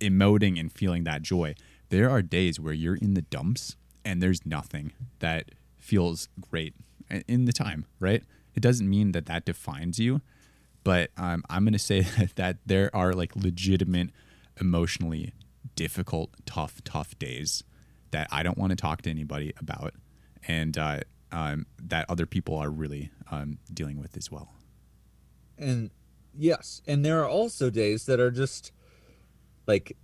emoting 0.00 0.58
and 0.58 0.72
feeling 0.72 1.04
that 1.04 1.22
joy. 1.22 1.54
there 1.90 2.10
are 2.10 2.20
days 2.20 2.60
where 2.60 2.74
you're 2.74 2.96
in 2.96 3.14
the 3.14 3.22
dumps 3.22 3.74
and 4.04 4.22
there's 4.22 4.44
nothing 4.44 4.92
that 5.20 5.50
feels 5.78 6.28
great 6.50 6.74
in 7.26 7.46
the 7.46 7.52
time, 7.52 7.86
right? 7.98 8.22
It 8.54 8.60
doesn't 8.60 8.88
mean 8.88 9.12
that 9.12 9.26
that 9.26 9.44
defines 9.44 9.98
you, 9.98 10.20
but 10.84 11.10
um, 11.16 11.44
I'm 11.48 11.64
going 11.64 11.72
to 11.72 11.78
say 11.78 12.00
that 12.36 12.58
there 12.66 12.94
are 12.94 13.12
like 13.12 13.34
legitimate, 13.36 14.10
emotionally 14.60 15.32
difficult, 15.76 16.30
tough, 16.44 16.82
tough 16.84 17.18
days 17.18 17.62
that 18.10 18.28
I 18.30 18.42
don't 18.42 18.58
want 18.58 18.70
to 18.70 18.76
talk 18.76 19.02
to 19.02 19.10
anybody 19.10 19.52
about, 19.58 19.94
and 20.48 20.76
uh, 20.76 21.00
um, 21.30 21.66
that 21.80 22.06
other 22.08 22.26
people 22.26 22.56
are 22.56 22.70
really 22.70 23.10
um, 23.30 23.58
dealing 23.72 24.00
with 24.00 24.16
as 24.16 24.32
well. 24.32 24.54
And 25.58 25.90
yes, 26.36 26.82
and 26.86 27.04
there 27.04 27.22
are 27.22 27.28
also 27.28 27.70
days 27.70 28.06
that 28.06 28.18
are 28.18 28.30
just 28.30 28.72
like 29.66 29.96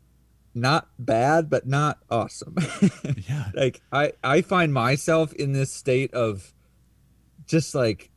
not 0.54 0.88
bad 0.98 1.50
but 1.50 1.66
not 1.66 1.98
awesome. 2.10 2.54
yeah. 3.28 3.46
Like 3.54 3.80
I 3.90 4.12
I 4.22 4.42
find 4.42 4.72
myself 4.72 5.32
in 5.32 5.52
this 5.52 5.72
state 5.72 6.12
of 6.14 6.52
just 7.46 7.74
like 7.74 8.10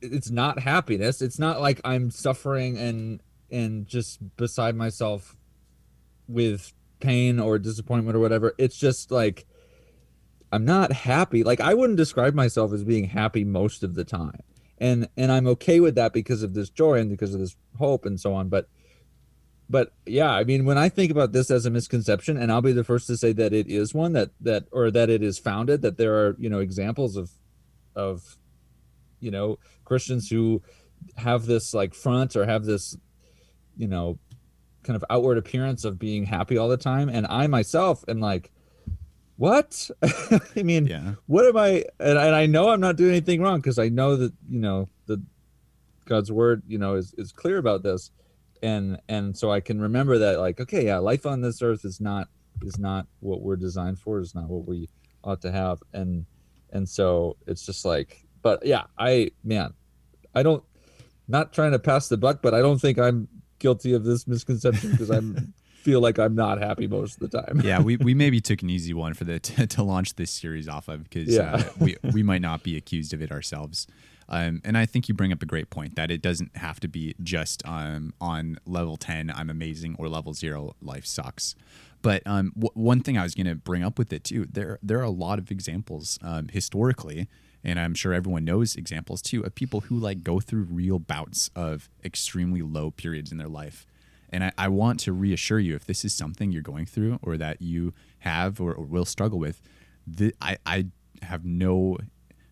it's 0.00 0.30
not 0.30 0.58
happiness. 0.60 1.22
It's 1.22 1.38
not 1.38 1.60
like 1.60 1.80
I'm 1.84 2.10
suffering 2.10 2.76
and 2.76 3.22
and 3.50 3.86
just 3.86 4.36
beside 4.36 4.74
myself 4.74 5.36
with 6.26 6.72
pain 7.00 7.38
or 7.40 7.58
disappointment 7.58 8.16
or 8.16 8.20
whatever. 8.20 8.54
It's 8.58 8.76
just 8.76 9.10
like 9.10 9.46
I'm 10.50 10.64
not 10.64 10.92
happy. 10.92 11.44
Like 11.44 11.60
I 11.60 11.74
wouldn't 11.74 11.96
describe 11.96 12.34
myself 12.34 12.72
as 12.72 12.84
being 12.84 13.04
happy 13.04 13.44
most 13.44 13.82
of 13.82 13.94
the 13.94 14.04
time. 14.04 14.42
And 14.78 15.08
and 15.16 15.32
I'm 15.32 15.46
okay 15.48 15.80
with 15.80 15.96
that 15.96 16.12
because 16.12 16.42
of 16.42 16.54
this 16.54 16.70
joy 16.70 16.98
and 16.98 17.10
because 17.10 17.34
of 17.34 17.40
this 17.40 17.56
hope 17.78 18.06
and 18.06 18.18
so 18.18 18.34
on, 18.34 18.48
but 18.48 18.68
but 19.68 19.92
yeah, 20.06 20.30
I 20.30 20.44
mean 20.44 20.64
when 20.64 20.78
I 20.78 20.88
think 20.88 21.10
about 21.10 21.32
this 21.32 21.50
as 21.50 21.66
a 21.66 21.70
misconception 21.70 22.36
and 22.36 22.50
I'll 22.50 22.62
be 22.62 22.72
the 22.72 22.84
first 22.84 23.06
to 23.08 23.16
say 23.16 23.32
that 23.32 23.52
it 23.52 23.68
is 23.68 23.92
one 23.92 24.12
that 24.12 24.30
that 24.40 24.64
or 24.72 24.90
that 24.90 25.10
it 25.10 25.22
is 25.22 25.38
founded 25.38 25.82
that 25.82 25.98
there 25.98 26.14
are, 26.14 26.36
you 26.38 26.48
know, 26.48 26.60
examples 26.60 27.16
of 27.16 27.30
of 27.94 28.38
you 29.20 29.30
know, 29.30 29.58
Christians 29.84 30.30
who 30.30 30.62
have 31.16 31.46
this 31.46 31.74
like 31.74 31.94
front 31.94 32.36
or 32.36 32.46
have 32.46 32.64
this 32.64 32.96
you 33.76 33.88
know 33.88 34.18
kind 34.82 34.96
of 34.96 35.04
outward 35.10 35.38
appearance 35.38 35.84
of 35.84 35.98
being 35.98 36.24
happy 36.24 36.56
all 36.56 36.68
the 36.68 36.76
time 36.76 37.08
and 37.08 37.26
I 37.26 37.46
myself 37.46 38.04
am 38.08 38.20
like 38.20 38.50
what? 39.38 39.90
I 40.02 40.62
mean 40.62 40.86
yeah. 40.86 41.14
what 41.26 41.46
am 41.46 41.56
i 41.56 41.84
and, 42.00 42.18
and 42.18 42.34
i 42.34 42.46
know 42.46 42.70
i'm 42.70 42.80
not 42.80 42.96
doing 42.96 43.12
anything 43.12 43.40
wrong 43.40 43.60
because 43.60 43.78
i 43.78 43.88
know 43.88 44.16
that 44.16 44.32
you 44.48 44.58
know 44.58 44.88
the 45.06 45.22
god's 46.04 46.30
word 46.30 46.62
you 46.66 46.78
know 46.78 46.94
is, 46.94 47.14
is 47.16 47.32
clear 47.32 47.58
about 47.58 47.82
this. 47.82 48.10
And 48.60 49.00
and 49.08 49.36
so 49.36 49.52
i 49.52 49.60
can 49.60 49.80
remember 49.80 50.18
that 50.18 50.40
like 50.40 50.60
okay 50.60 50.84
yeah 50.86 50.98
life 50.98 51.24
on 51.24 51.40
this 51.40 51.62
earth 51.62 51.84
is 51.84 52.00
not 52.00 52.28
is 52.62 52.78
not 52.78 53.06
what 53.20 53.40
we're 53.40 53.56
designed 53.56 54.00
for 54.00 54.18
is 54.18 54.34
not 54.34 54.48
what 54.48 54.66
we 54.66 54.88
ought 55.22 55.40
to 55.42 55.52
have. 55.52 55.80
And 55.92 56.26
and 56.72 56.88
so 56.88 57.36
it's 57.46 57.64
just 57.64 57.84
like 57.84 58.26
but 58.42 58.64
yeah 58.64 58.84
i 58.98 59.30
man 59.44 59.72
i 60.34 60.42
don't 60.42 60.62
not 61.28 61.52
trying 61.52 61.72
to 61.72 61.78
pass 61.78 62.08
the 62.08 62.16
buck 62.16 62.42
but 62.42 62.54
i 62.54 62.60
don't 62.60 62.78
think 62.78 62.98
i'm 62.98 63.28
guilty 63.58 63.92
of 63.92 64.04
this 64.04 64.26
misconception 64.26 64.90
because 64.90 65.10
i'm 65.10 65.52
feel 65.82 66.00
like 66.00 66.18
I'm 66.18 66.34
not 66.34 66.58
happy 66.60 66.86
most 66.86 67.20
of 67.20 67.30
the 67.30 67.42
time. 67.42 67.60
yeah, 67.64 67.80
we, 67.80 67.96
we 67.96 68.14
maybe 68.14 68.40
took 68.48 68.62
an 68.62 68.70
easy 68.70 68.92
one 68.94 69.14
for 69.14 69.24
the 69.24 69.38
to, 69.48 69.66
to 69.66 69.82
launch 69.82 70.14
this 70.16 70.30
series 70.30 70.68
off 70.68 70.88
of 70.88 71.04
because 71.04 71.28
Yeah. 71.34 71.52
uh, 71.56 71.62
we 71.78 71.96
we 72.12 72.22
might 72.22 72.42
not 72.42 72.62
be 72.62 72.76
accused 72.76 73.12
of 73.14 73.22
it 73.22 73.30
ourselves. 73.32 73.86
Um, 74.30 74.60
and 74.62 74.76
I 74.76 74.84
think 74.84 75.08
you 75.08 75.14
bring 75.14 75.32
up 75.32 75.42
a 75.42 75.46
great 75.46 75.70
point 75.70 75.96
that 75.96 76.10
it 76.10 76.20
doesn't 76.20 76.54
have 76.58 76.80
to 76.80 76.88
be 76.88 77.14
just 77.22 77.62
um, 77.66 78.12
on 78.20 78.58
level 78.66 78.98
10, 78.98 79.32
I'm 79.34 79.48
amazing, 79.48 79.96
or 79.98 80.06
level 80.06 80.34
zero, 80.34 80.76
life 80.82 81.06
sucks. 81.06 81.54
But 82.02 82.22
um, 82.26 82.52
w- 82.54 82.70
one 82.74 83.00
thing 83.00 83.16
I 83.16 83.22
was 83.22 83.34
going 83.34 83.46
to 83.46 83.54
bring 83.54 83.82
up 83.82 83.98
with 83.98 84.12
it 84.12 84.24
too, 84.24 84.46
there 84.52 84.78
there 84.82 84.98
are 84.98 85.02
a 85.04 85.08
lot 85.10 85.38
of 85.38 85.50
examples 85.50 86.18
um, 86.22 86.48
historically, 86.48 87.26
and 87.64 87.80
I'm 87.80 87.94
sure 87.94 88.12
everyone 88.12 88.44
knows 88.44 88.76
examples 88.76 89.22
too 89.22 89.42
of 89.44 89.54
people 89.54 89.80
who 89.80 89.96
like 89.98 90.22
go 90.22 90.40
through 90.40 90.64
real 90.64 90.98
bouts 90.98 91.50
of 91.56 91.88
extremely 92.04 92.60
low 92.60 92.90
periods 92.90 93.32
in 93.32 93.38
their 93.38 93.48
life. 93.48 93.86
And 94.30 94.44
I, 94.44 94.52
I 94.58 94.68
want 94.68 95.00
to 95.00 95.12
reassure 95.12 95.58
you 95.58 95.74
if 95.74 95.84
this 95.84 96.04
is 96.04 96.14
something 96.14 96.52
you're 96.52 96.62
going 96.62 96.86
through 96.86 97.18
or 97.22 97.36
that 97.36 97.62
you 97.62 97.94
have 98.20 98.60
or, 98.60 98.72
or 98.72 98.84
will 98.84 99.04
struggle 99.04 99.38
with, 99.38 99.62
I, 100.40 100.58
I 100.66 100.86
have 101.22 101.44
no 101.44 101.98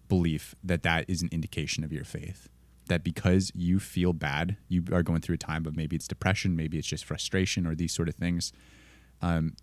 belief 0.09 0.55
that 0.63 0.83
that 0.83 1.05
is 1.09 1.23
an 1.23 1.29
indication 1.33 1.85
of 1.85 1.93
your 1.93 2.05
faith. 2.05 2.49
That 2.89 3.03
because 3.03 3.51
you 3.55 3.81
feel 3.81 4.13
bad, 4.13 4.57
you 4.69 4.85
are 4.93 5.03
going 5.03 5.21
through 5.21 5.35
a 5.35 5.39
time 5.39 5.67
of 5.67 5.77
maybe 5.77 5.97
it's 5.97 6.07
depression, 6.07 6.55
maybe 6.55 6.79
it's 6.79 6.87
just 6.87 7.05
frustration 7.05 7.67
or 7.67 7.75
these 7.75 7.93
sort 7.93 8.09
of 8.09 8.15
things. 8.15 8.53
Um, 9.21 9.55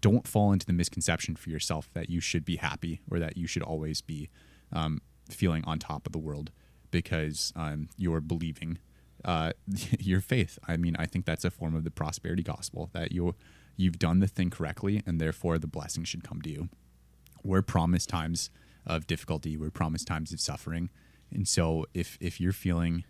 don't 0.00 0.26
fall 0.26 0.52
into 0.52 0.64
the 0.64 0.72
misconception 0.72 1.36
for 1.36 1.50
yourself 1.50 1.90
that 1.92 2.08
you 2.08 2.20
should 2.20 2.44
be 2.44 2.56
happy 2.56 3.00
or 3.10 3.18
that 3.18 3.36
you 3.36 3.46
should 3.46 3.62
always 3.62 4.00
be 4.00 4.30
um, 4.72 5.02
feeling 5.28 5.62
on 5.66 5.78
top 5.78 6.06
of 6.06 6.12
the 6.12 6.18
world 6.18 6.50
because 6.90 7.52
um, 7.54 7.88
you're 7.96 8.20
believing 8.20 8.78
uh, 9.24 9.52
your 9.98 10.20
faith. 10.20 10.58
I 10.66 10.76
mean, 10.76 10.96
I 10.98 11.06
think 11.06 11.24
that's 11.24 11.44
a 11.44 11.50
form 11.50 11.74
of 11.74 11.84
the 11.84 11.90
prosperity 11.90 12.42
gospel 12.42 12.90
that 12.92 13.12
you 13.12 13.34
you've 13.76 13.98
done 13.98 14.20
the 14.20 14.26
thing 14.26 14.50
correctly, 14.50 15.02
and 15.06 15.20
therefore 15.20 15.58
the 15.58 15.66
blessing 15.66 16.04
should 16.04 16.24
come 16.24 16.42
to 16.42 16.50
you. 16.50 16.68
We're 17.44 17.62
promised 17.62 18.08
times 18.08 18.50
of 18.86 19.06
difficulty. 19.06 19.56
We're 19.56 19.70
promised 19.70 20.06
times 20.06 20.32
of 20.32 20.40
suffering, 20.40 20.90
and 21.30 21.46
so 21.46 21.86
if 21.94 22.18
if 22.20 22.40
you're 22.40 22.52
feeling 22.52 23.04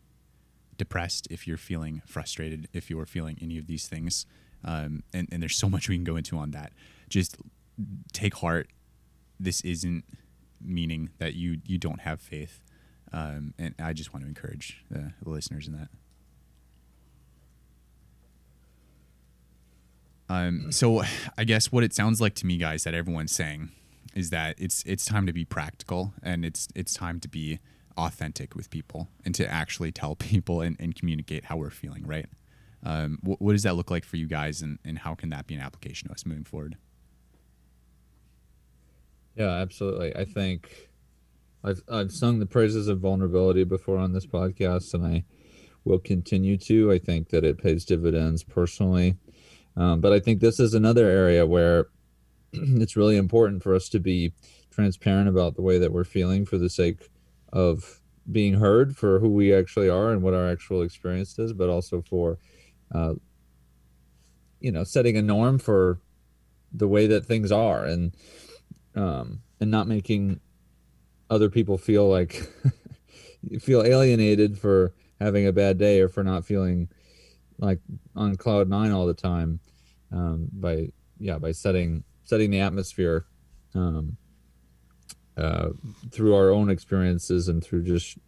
depressed, 0.76 1.26
if 1.30 1.46
you're 1.46 1.56
feeling 1.56 2.02
frustrated, 2.06 2.68
if 2.72 2.88
you're 2.88 3.06
feeling 3.06 3.38
any 3.40 3.58
of 3.58 3.66
these 3.66 3.86
things, 3.88 4.26
um, 4.64 5.02
and 5.12 5.28
and 5.32 5.42
there's 5.42 5.56
so 5.56 5.68
much 5.68 5.88
we 5.88 5.96
can 5.96 6.04
go 6.04 6.16
into 6.16 6.36
on 6.38 6.52
that, 6.52 6.72
just 7.08 7.36
take 8.12 8.36
heart. 8.36 8.68
This 9.40 9.60
isn't 9.62 10.04
meaning 10.60 11.10
that 11.18 11.34
you 11.34 11.58
you 11.64 11.78
don't 11.78 12.00
have 12.00 12.20
faith. 12.20 12.60
Um, 13.12 13.54
and 13.58 13.74
I 13.78 13.92
just 13.92 14.12
want 14.12 14.24
to 14.24 14.28
encourage 14.28 14.84
the, 14.90 15.12
the 15.22 15.30
listeners 15.30 15.66
in 15.66 15.74
that. 15.74 15.88
Um, 20.28 20.70
so 20.70 21.02
I 21.36 21.44
guess 21.44 21.72
what 21.72 21.84
it 21.84 21.94
sounds 21.94 22.20
like 22.20 22.34
to 22.36 22.46
me, 22.46 22.58
guys, 22.58 22.84
that 22.84 22.94
everyone's 22.94 23.32
saying 23.32 23.70
is 24.14 24.30
that 24.30 24.56
it's 24.58 24.82
it's 24.84 25.04
time 25.04 25.26
to 25.26 25.32
be 25.32 25.44
practical 25.44 26.12
and 26.22 26.44
it's 26.44 26.68
it's 26.74 26.94
time 26.94 27.20
to 27.20 27.28
be 27.28 27.60
authentic 27.96 28.54
with 28.54 28.70
people 28.70 29.08
and 29.24 29.34
to 29.34 29.50
actually 29.50 29.92
tell 29.92 30.14
people 30.16 30.60
and, 30.60 30.76
and 30.78 30.94
communicate 30.94 31.46
how 31.46 31.56
we're 31.56 31.70
feeling, 31.70 32.06
right? 32.06 32.26
Um, 32.84 33.18
what, 33.22 33.42
what 33.42 33.52
does 33.52 33.64
that 33.64 33.74
look 33.74 33.90
like 33.90 34.04
for 34.04 34.16
you 34.16 34.26
guys, 34.26 34.62
and, 34.62 34.78
and 34.84 34.98
how 35.00 35.14
can 35.14 35.30
that 35.30 35.46
be 35.46 35.54
an 35.54 35.60
application 35.60 36.08
to 36.08 36.14
us 36.14 36.24
moving 36.24 36.44
forward? 36.44 36.76
Yeah, 39.34 39.50
absolutely. 39.50 40.14
I 40.14 40.24
think 40.24 40.88
I've 41.64 41.82
I've 41.88 42.12
sung 42.12 42.38
the 42.38 42.46
praises 42.46 42.88
of 42.88 43.00
vulnerability 43.00 43.64
before 43.64 43.98
on 43.98 44.12
this 44.12 44.26
podcast, 44.26 44.94
and 44.94 45.04
I 45.04 45.24
will 45.84 45.98
continue 45.98 46.56
to. 46.58 46.92
I 46.92 46.98
think 46.98 47.30
that 47.30 47.44
it 47.44 47.58
pays 47.58 47.84
dividends 47.84 48.44
personally, 48.44 49.16
um, 49.78 50.00
but 50.00 50.12
I 50.12 50.20
think 50.20 50.40
this 50.40 50.58
is 50.58 50.74
another 50.74 51.08
area 51.08 51.46
where 51.46 51.86
it's 52.52 52.96
really 52.96 53.16
important 53.16 53.62
for 53.62 53.74
us 53.74 53.88
to 53.90 54.00
be 54.00 54.32
transparent 54.70 55.28
about 55.28 55.54
the 55.54 55.62
way 55.62 55.78
that 55.78 55.92
we're 55.92 56.04
feeling 56.04 56.44
for 56.44 56.58
the 56.58 56.68
sake 56.68 57.08
of 57.52 58.00
being 58.30 58.54
heard 58.54 58.96
for 58.96 59.20
who 59.20 59.28
we 59.28 59.54
actually 59.54 59.88
are 59.88 60.10
and 60.10 60.22
what 60.22 60.34
our 60.34 60.48
actual 60.48 60.82
experience 60.82 61.38
is, 61.38 61.52
but 61.52 61.68
also 61.68 62.02
for, 62.02 62.38
uh, 62.94 63.14
you 64.60 64.70
know, 64.70 64.84
setting 64.84 65.16
a 65.16 65.22
norm 65.22 65.58
for 65.58 66.00
the 66.72 66.88
way 66.88 67.06
that 67.06 67.24
things 67.24 67.50
are 67.50 67.84
and 67.84 68.14
um, 68.94 69.40
and 69.60 69.70
not 69.70 69.86
making 69.86 70.40
other 71.30 71.48
people 71.48 71.78
feel 71.78 72.08
like 72.08 72.50
feel 73.60 73.82
alienated 73.82 74.58
for 74.58 74.92
having 75.20 75.46
a 75.46 75.52
bad 75.52 75.78
day 75.78 76.00
or 76.00 76.08
for 76.08 76.24
not 76.24 76.44
feeling 76.44 76.88
like 77.58 77.80
on 78.14 78.36
cloud 78.36 78.68
nine 78.68 78.92
all 78.92 79.06
the 79.06 79.14
time 79.14 79.60
um, 80.12 80.48
by 80.52 80.88
yeah 81.18 81.38
by 81.38 81.52
setting 81.52 82.04
setting 82.24 82.50
the 82.50 82.60
atmosphere 82.60 83.26
um, 83.74 84.16
uh, 85.36 85.70
through 86.10 86.34
our 86.34 86.50
own 86.50 86.70
experiences 86.70 87.48
and 87.48 87.64
through 87.64 87.82
just 87.82 88.18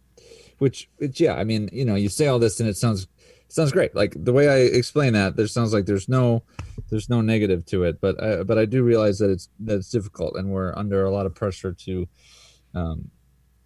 which 0.59 0.89
which 0.97 1.19
yeah 1.19 1.35
i 1.35 1.43
mean 1.43 1.69
you 1.71 1.85
know 1.85 1.95
you 1.95 2.09
say 2.09 2.27
all 2.27 2.39
this 2.39 2.59
and 2.59 2.69
it 2.69 2.77
sounds 2.77 3.07
sounds 3.47 3.73
great. 3.73 3.93
Like 3.93 4.13
the 4.15 4.31
way 4.31 4.47
i 4.47 4.57
explain 4.59 5.13
that 5.13 5.35
there 5.35 5.47
sounds 5.47 5.73
like 5.73 5.85
there's 5.85 6.07
no 6.07 6.43
there's 6.89 7.09
no 7.09 7.19
negative 7.19 7.65
to 7.65 7.83
it 7.83 7.99
but 7.99 8.21
I, 8.23 8.43
but 8.43 8.57
i 8.57 8.65
do 8.65 8.81
realize 8.81 9.19
that 9.19 9.29
it's 9.29 9.49
that 9.59 9.75
it's 9.75 9.89
difficult 9.89 10.37
and 10.37 10.51
we're 10.51 10.73
under 10.77 11.03
a 11.03 11.11
lot 11.11 11.25
of 11.25 11.35
pressure 11.35 11.73
to 11.73 12.07
um 12.73 13.11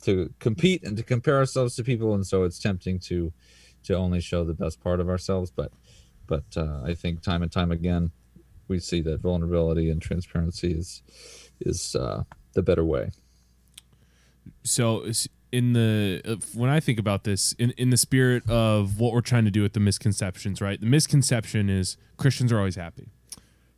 to 0.06 0.32
compete 0.40 0.84
and 0.84 0.96
to 0.98 1.04
compare 1.04 1.36
ourselves 1.36 1.76
to 1.76 1.84
people. 1.84 2.14
And 2.14 2.26
so 2.26 2.44
it's 2.44 2.60
tempting 2.60 3.00
to 3.00 3.34
to 3.86 3.96
only 3.96 4.20
show 4.20 4.44
the 4.44 4.54
best 4.54 4.82
part 4.82 5.00
of 5.00 5.10
ourselves 5.10 5.52
but 5.52 5.72
but 6.28 6.46
uh, 6.58 6.82
i 6.84 6.94
think 6.94 7.22
time 7.22 7.42
and 7.42 7.52
time 7.52 7.72
again 7.72 8.12
we 8.68 8.80
see 8.80 9.02
that 9.02 9.22
vulnerability 9.22 9.90
and 9.90 10.02
transparency 10.02 10.72
is 10.72 11.02
is 11.62 11.96
uh, 11.96 12.24
the 12.54 12.62
better 12.62 12.84
way 12.84 13.12
so 14.64 15.06
in 15.52 15.74
the 15.74 16.22
uh, 16.26 16.36
when 16.54 16.70
I 16.70 16.82
think 16.82 17.00
about 17.00 17.24
this 17.24 17.54
in 17.54 17.72
in 17.78 17.90
the 17.90 17.98
spirit 17.98 18.50
of 18.50 19.00
what 19.00 19.14
we're 19.14 19.22
trying 19.22 19.46
to 19.46 19.52
do 19.52 19.62
with 19.62 19.72
the 19.72 19.80
misconceptions, 19.80 20.60
right? 20.60 20.80
The 20.80 20.86
misconception 20.86 21.70
is 21.70 21.96
Christians 22.18 22.52
are 22.52 22.58
always 22.58 22.76
happy. 22.76 23.08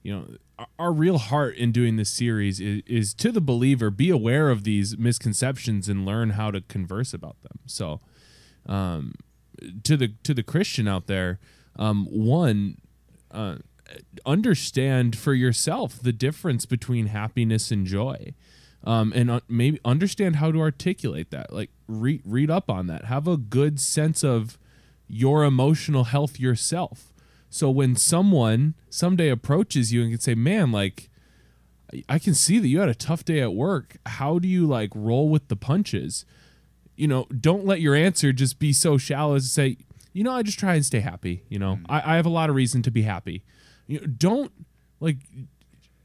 You 0.01 0.15
know, 0.15 0.65
our 0.79 0.91
real 0.91 1.17
heart 1.17 1.55
in 1.55 1.71
doing 1.71 1.97
this 1.97 2.09
series 2.09 2.59
is, 2.59 2.81
is 2.87 3.13
to 3.15 3.31
the 3.31 3.41
believer 3.41 3.89
be 3.89 4.09
aware 4.09 4.49
of 4.49 4.63
these 4.63 4.97
misconceptions 4.97 5.87
and 5.87 6.05
learn 6.05 6.31
how 6.31 6.49
to 6.51 6.61
converse 6.61 7.13
about 7.13 7.35
them 7.43 7.59
so 7.65 7.99
um, 8.65 9.13
to 9.83 9.97
the 9.97 10.09
to 10.23 10.33
the 10.33 10.43
christian 10.43 10.87
out 10.87 11.07
there 11.07 11.39
um, 11.77 12.05
one 12.05 12.77
uh, 13.31 13.57
understand 14.25 15.17
for 15.17 15.33
yourself 15.33 15.99
the 16.01 16.13
difference 16.13 16.65
between 16.65 17.07
happiness 17.07 17.71
and 17.71 17.85
joy 17.85 18.33
um, 18.83 19.11
and 19.15 19.29
uh, 19.29 19.39
maybe 19.47 19.79
understand 19.83 20.37
how 20.37 20.51
to 20.51 20.59
articulate 20.59 21.31
that 21.31 21.51
like 21.53 21.69
read 21.87 22.21
read 22.25 22.49
up 22.49 22.69
on 22.69 22.87
that 22.87 23.05
have 23.05 23.27
a 23.27 23.37
good 23.37 23.79
sense 23.79 24.23
of 24.23 24.57
your 25.07 25.43
emotional 25.43 26.05
health 26.05 26.39
yourself 26.39 27.13
so 27.49 27.69
when 27.69 27.95
someone 27.95 28.75
someday 28.89 29.29
approaches 29.29 29.93
you 29.93 30.01
and 30.01 30.11
can 30.11 30.19
say, 30.19 30.35
"Man, 30.35 30.71
like 30.71 31.09
I 32.09 32.19
can 32.19 32.33
see 32.33 32.59
that 32.59 32.67
you 32.67 32.79
had 32.79 32.89
a 32.89 32.95
tough 32.95 33.23
day 33.23 33.39
at 33.39 33.53
work. 33.53 33.97
How 34.05 34.39
do 34.39 34.47
you 34.47 34.67
like 34.67 34.91
roll 34.93 35.29
with 35.29 35.47
the 35.47 35.55
punches?" 35.55 36.25
You 36.97 37.07
know, 37.07 37.25
don't 37.25 37.65
let 37.65 37.79
your 37.79 37.95
answer 37.95 38.33
just 38.33 38.59
be 38.59 38.73
so 38.73 38.97
shallow 38.97 39.35
as 39.35 39.43
to 39.43 39.49
say, 39.49 39.77
"You 40.11 40.23
know, 40.23 40.31
I 40.31 40.43
just 40.43 40.59
try 40.59 40.75
and 40.75 40.85
stay 40.85 40.99
happy. 40.99 41.43
You 41.47 41.59
know, 41.59 41.79
I, 41.87 42.13
I 42.13 42.15
have 42.17 42.25
a 42.25 42.29
lot 42.29 42.49
of 42.49 42.55
reason 42.55 42.81
to 42.81 42.91
be 42.91 43.03
happy." 43.03 43.43
You 43.85 44.01
know, 44.01 44.07
don't 44.07 44.51
like 44.99 45.17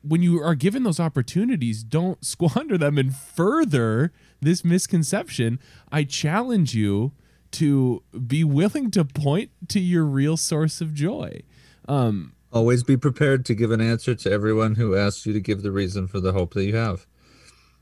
when 0.03 0.23
you 0.23 0.43
are 0.43 0.55
given 0.55 0.83
those 0.83 1.01
opportunities, 1.01 1.83
don't 1.83 2.25
squander 2.25 2.79
them 2.79 2.99
and 2.99 3.15
further 3.15 4.13
this 4.41 4.65
misconception. 4.65 5.59
I 5.91 6.05
challenge 6.05 6.75
you 6.75 7.13
to 7.53 8.03
be 8.27 8.45
willing 8.45 8.91
to 8.91 9.05
point 9.05 9.51
to 9.69 9.81
your 9.81 10.05
real 10.05 10.37
source 10.37 10.81
of 10.81 10.95
joy. 10.95 11.43
Um, 11.87 12.33
Always 12.53 12.83
be 12.83 12.97
prepared 12.97 13.47
to 13.47 13.55
give 13.55 13.71
an 13.71 13.81
answer 13.81 14.15
to 14.15 14.31
everyone 14.31 14.75
who 14.75 14.95
asks 14.97 15.25
you 15.25 15.33
to 15.33 15.41
give 15.41 15.63
the 15.63 15.73
reason 15.73 16.07
for 16.07 16.21
the 16.21 16.33
hope 16.33 16.55
that 16.55 16.65
you 16.65 16.77
have. 16.77 17.07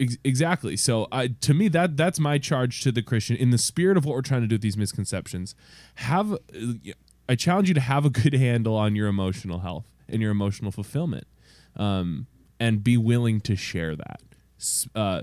Ex- 0.01 0.17
exactly. 0.25 0.77
So, 0.77 1.07
I, 1.13 1.29
to 1.29 1.53
me, 1.53 1.69
that 1.69 1.97
that's 1.97 2.19
my 2.19 2.39
charge 2.39 2.81
to 2.83 2.91
the 2.91 3.03
Christian 3.03 3.37
in 3.37 3.51
the 3.51 3.59
spirit 3.59 3.97
of 3.97 4.05
what 4.05 4.15
we're 4.15 4.23
trying 4.23 4.41
to 4.41 4.47
do 4.47 4.55
with 4.55 4.63
these 4.63 4.77
misconceptions. 4.77 5.55
Have 5.97 6.39
I 7.29 7.35
challenge 7.37 7.69
you 7.69 7.75
to 7.75 7.81
have 7.81 8.05
a 8.05 8.11
good 8.11 8.33
handle 8.33 8.75
on 8.75 8.97
your 8.97 9.09
emotional 9.09 9.61
health 9.61 9.87
and 10.09 10.23
your 10.23 10.31
emotional 10.31 10.73
fulfillment, 10.73 11.27
um, 11.77 12.27
and 12.59 12.83
be 12.83 12.97
willing 12.97 13.41
to 13.43 13.55
share 13.55 13.95
that, 13.95 14.21
uh, 14.95 15.23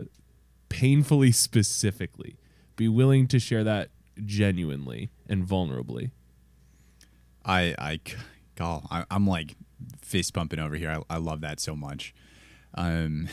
painfully 0.69 1.31
specifically. 1.31 2.37
Be 2.75 2.87
willing 2.87 3.27
to 3.29 3.39
share 3.39 3.63
that 3.63 3.89
genuinely 4.23 5.09
and 5.27 5.45
vulnerably. 5.45 6.11
I 7.43 7.75
I 7.79 7.99
God, 8.55 8.85
I, 8.91 9.05
am 9.09 9.25
like 9.25 9.55
fist 10.01 10.33
bumping 10.33 10.59
over 10.59 10.75
here. 10.75 11.01
I, 11.09 11.15
I 11.15 11.17
love 11.17 11.41
that 11.41 11.59
so 11.59 11.75
much. 11.75 12.13
Um, 12.75 13.27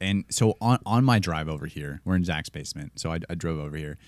and 0.00 0.24
so 0.30 0.56
on 0.60 0.78
on 0.86 1.04
my 1.04 1.18
drive 1.18 1.48
over 1.48 1.66
here, 1.66 2.00
we're 2.04 2.16
in 2.16 2.24
Zach's 2.24 2.48
basement. 2.48 2.98
So 2.98 3.12
I, 3.12 3.20
I 3.28 3.34
drove 3.34 3.58
over 3.58 3.76
here. 3.76 3.98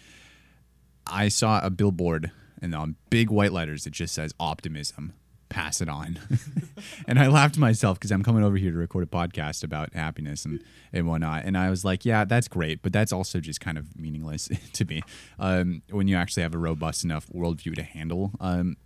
I 1.06 1.28
saw 1.28 1.60
a 1.64 1.70
billboard 1.70 2.30
and 2.60 2.74
on 2.74 2.96
big 3.08 3.30
white 3.30 3.52
letters 3.52 3.86
it 3.86 3.92
just 3.92 4.14
says 4.14 4.34
optimism 4.38 5.14
pass 5.48 5.80
it 5.80 5.88
on. 5.88 6.18
and 7.08 7.18
I 7.18 7.28
laughed 7.28 7.54
to 7.54 7.60
myself 7.60 7.98
because 7.98 8.10
I'm 8.10 8.22
coming 8.22 8.44
over 8.44 8.56
here 8.56 8.70
to 8.70 8.76
record 8.76 9.04
a 9.04 9.06
podcast 9.06 9.64
about 9.64 9.94
happiness 9.94 10.44
and, 10.44 10.62
and 10.92 11.06
whatnot. 11.06 11.44
And 11.44 11.56
I 11.56 11.70
was 11.70 11.84
like, 11.84 12.04
yeah, 12.04 12.24
that's 12.24 12.48
great, 12.48 12.82
but 12.82 12.92
that's 12.92 13.12
also 13.12 13.40
just 13.40 13.60
kind 13.60 13.78
of 13.78 13.98
meaningless 13.98 14.48
to 14.74 14.84
me. 14.84 15.02
Um, 15.38 15.82
when 15.90 16.08
you 16.08 16.16
actually 16.16 16.42
have 16.42 16.54
a 16.54 16.58
robust 16.58 17.04
enough 17.04 17.26
worldview 17.28 17.74
to 17.76 17.82
handle 17.82 18.32
um, 18.40 18.76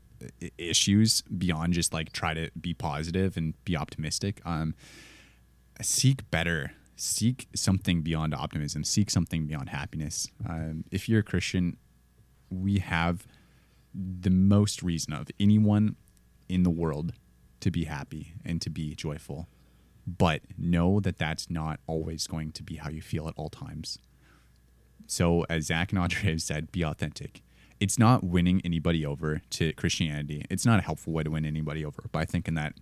issues 0.59 1.23
beyond 1.23 1.75
just 1.75 1.93
like 1.93 2.13
try 2.13 2.35
to 2.35 2.51
be 2.61 2.75
positive 2.75 3.37
and 3.37 3.55
be 3.65 3.77
optimistic, 3.77 4.41
um, 4.45 4.75
seek 5.81 6.31
better. 6.31 6.73
Seek 7.05 7.49
something 7.53 8.03
beyond 8.03 8.33
optimism. 8.33 8.85
Seek 8.85 9.11
something 9.11 9.45
beyond 9.45 9.71
happiness. 9.71 10.29
Um, 10.49 10.85
if 10.93 11.09
you're 11.09 11.19
a 11.19 11.25
Christian, 11.25 11.77
we 12.49 12.79
have 12.79 13.27
the 13.93 14.31
most 14.31 14.85
reason 14.85 15.13
of 15.13 15.27
anyone 15.41 15.97
in 16.49 16.63
the 16.63 16.71
world 16.71 17.15
to 17.59 17.73
be 17.73 17.87
happy 17.87 18.35
and 18.45 18.63
to 18.63 18.71
be 18.71 18.95
joyful. 18.95 19.49
But 20.07 20.43
know 20.57 21.01
that 21.01 21.19
that's 21.19 21.51
not 21.51 21.81
always 21.89 22.29
going 22.29 22.53
to 22.53 22.63
be 22.63 22.77
how 22.77 22.89
you 22.89 23.03
feel 23.03 23.27
at 23.27 23.35
all 23.37 23.49
times. 23.49 23.99
So, 25.09 25.45
as 25.51 25.67
Zach 25.67 25.91
and 25.91 25.99
Andre 25.99 26.31
have 26.31 26.43
said, 26.43 26.71
be 26.71 26.85
authentic. 26.85 27.43
It's 27.81 27.99
not 27.99 28.23
winning 28.23 28.63
anybody 28.65 29.05
over 29.05 29.43
to 29.51 29.73
Christianity. 29.73 30.45
It's 30.49 30.65
not 30.65 30.79
a 30.79 30.83
helpful 30.83 31.13
way 31.13 31.25
to 31.25 31.33
win 31.33 31.47
anybody 31.47 31.85
over 31.85 32.05
by 32.13 32.27
thinking 32.27 32.55
that 32.55 32.75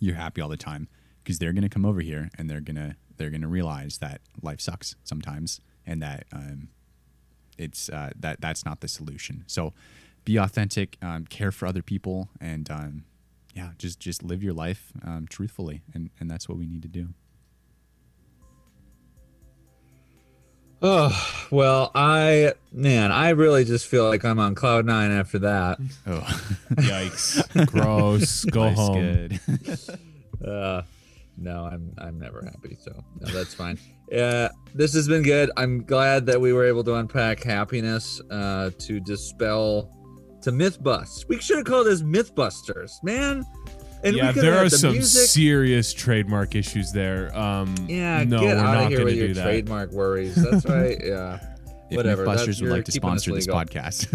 you're 0.00 0.16
happy 0.16 0.40
all 0.40 0.48
the 0.48 0.56
time 0.56 0.88
because 1.22 1.38
they're 1.38 1.52
going 1.52 1.62
to 1.62 1.68
come 1.68 1.86
over 1.86 2.00
here 2.00 2.28
and 2.36 2.50
they're 2.50 2.60
going 2.60 2.74
to 2.74 2.96
they're 3.16 3.30
going 3.30 3.42
to 3.42 3.48
realize 3.48 3.98
that 3.98 4.20
life 4.42 4.60
sucks 4.60 4.94
sometimes 5.04 5.60
and 5.86 6.02
that 6.02 6.26
um, 6.32 6.68
it's 7.58 7.88
uh, 7.88 8.10
that 8.18 8.40
that's 8.40 8.64
not 8.64 8.80
the 8.80 8.88
solution. 8.88 9.44
So 9.46 9.72
be 10.24 10.36
authentic, 10.36 10.96
um, 11.02 11.26
care 11.26 11.52
for 11.52 11.66
other 11.66 11.82
people, 11.82 12.28
and 12.40 12.70
um, 12.70 13.04
yeah, 13.54 13.70
just 13.78 14.00
just 14.00 14.22
live 14.22 14.42
your 14.42 14.52
life 14.52 14.92
um, 15.04 15.26
truthfully, 15.28 15.82
and 15.94 16.10
and 16.20 16.30
that's 16.30 16.48
what 16.48 16.58
we 16.58 16.66
need 16.66 16.82
to 16.82 16.88
do. 16.88 17.08
Oh 20.82 21.46
well, 21.50 21.90
I 21.94 22.52
man, 22.70 23.10
I 23.10 23.30
really 23.30 23.64
just 23.64 23.86
feel 23.86 24.06
like 24.06 24.24
I'm 24.24 24.38
on 24.38 24.54
cloud 24.54 24.84
nine 24.84 25.10
after 25.10 25.38
that. 25.40 25.78
Oh, 26.06 26.20
yikes! 26.74 27.66
Gross. 27.66 28.44
Go 28.44 28.62
Life's 28.62 28.78
home. 28.78 29.30
uh, 30.46 30.82
no, 31.36 31.64
I'm 31.64 31.92
I'm 31.98 32.18
never 32.18 32.42
happy, 32.44 32.76
so 32.80 32.92
no, 33.20 33.28
that's 33.28 33.54
fine. 33.54 33.78
Yeah, 34.10 34.48
this 34.74 34.94
has 34.94 35.08
been 35.08 35.22
good. 35.22 35.50
I'm 35.56 35.84
glad 35.84 36.26
that 36.26 36.40
we 36.40 36.52
were 36.52 36.64
able 36.64 36.84
to 36.84 36.94
unpack 36.94 37.42
happiness, 37.42 38.20
uh, 38.30 38.70
to 38.78 39.00
dispel 39.00 39.90
to 40.42 40.52
myth 40.52 40.82
bust. 40.82 41.26
We 41.28 41.40
should 41.40 41.56
have 41.56 41.66
called 41.66 41.86
this 41.88 42.02
Mythbusters, 42.02 43.02
man. 43.02 43.44
And 44.04 44.14
yeah, 44.14 44.30
there 44.30 44.56
are 44.58 44.68
the 44.68 44.78
some 44.78 44.92
music. 44.92 45.28
serious 45.28 45.92
trademark 45.92 46.54
issues 46.54 46.92
there. 46.92 47.36
Um, 47.36 47.74
yeah, 47.88 48.22
no, 48.24 48.40
get 48.40 48.56
we're 48.56 48.62
out 48.62 48.74
not 48.74 48.84
of 48.84 48.90
here 48.90 49.04
with 49.04 49.14
your 49.16 49.34
that. 49.34 49.42
trademark 49.42 49.90
worries. 49.90 50.34
That's 50.36 50.64
right. 50.68 50.96
Yeah. 51.02 51.40
If 51.90 51.96
Whatever. 51.96 52.26
Mythbusters 52.26 52.60
would 52.62 52.70
like 52.70 52.84
to 52.84 52.92
sponsor 52.92 53.32
this 53.32 53.46
podcast. 53.46 54.06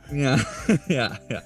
yeah, 0.12 0.42
yeah, 0.88 1.16
yeah, 1.30 1.40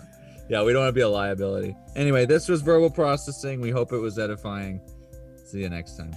yeah. 0.48 0.62
We 0.62 0.72
don't 0.72 0.82
want 0.82 0.90
to 0.90 0.98
be 0.98 1.02
a 1.02 1.08
liability. 1.08 1.76
Anyway, 1.96 2.26
this 2.26 2.48
was 2.48 2.62
verbal 2.62 2.90
processing. 2.90 3.60
We 3.60 3.70
hope 3.70 3.92
it 3.92 3.98
was 3.98 4.18
edifying. 4.18 4.80
See 5.44 5.60
you 5.60 5.68
next 5.68 5.96
time. 5.96 6.12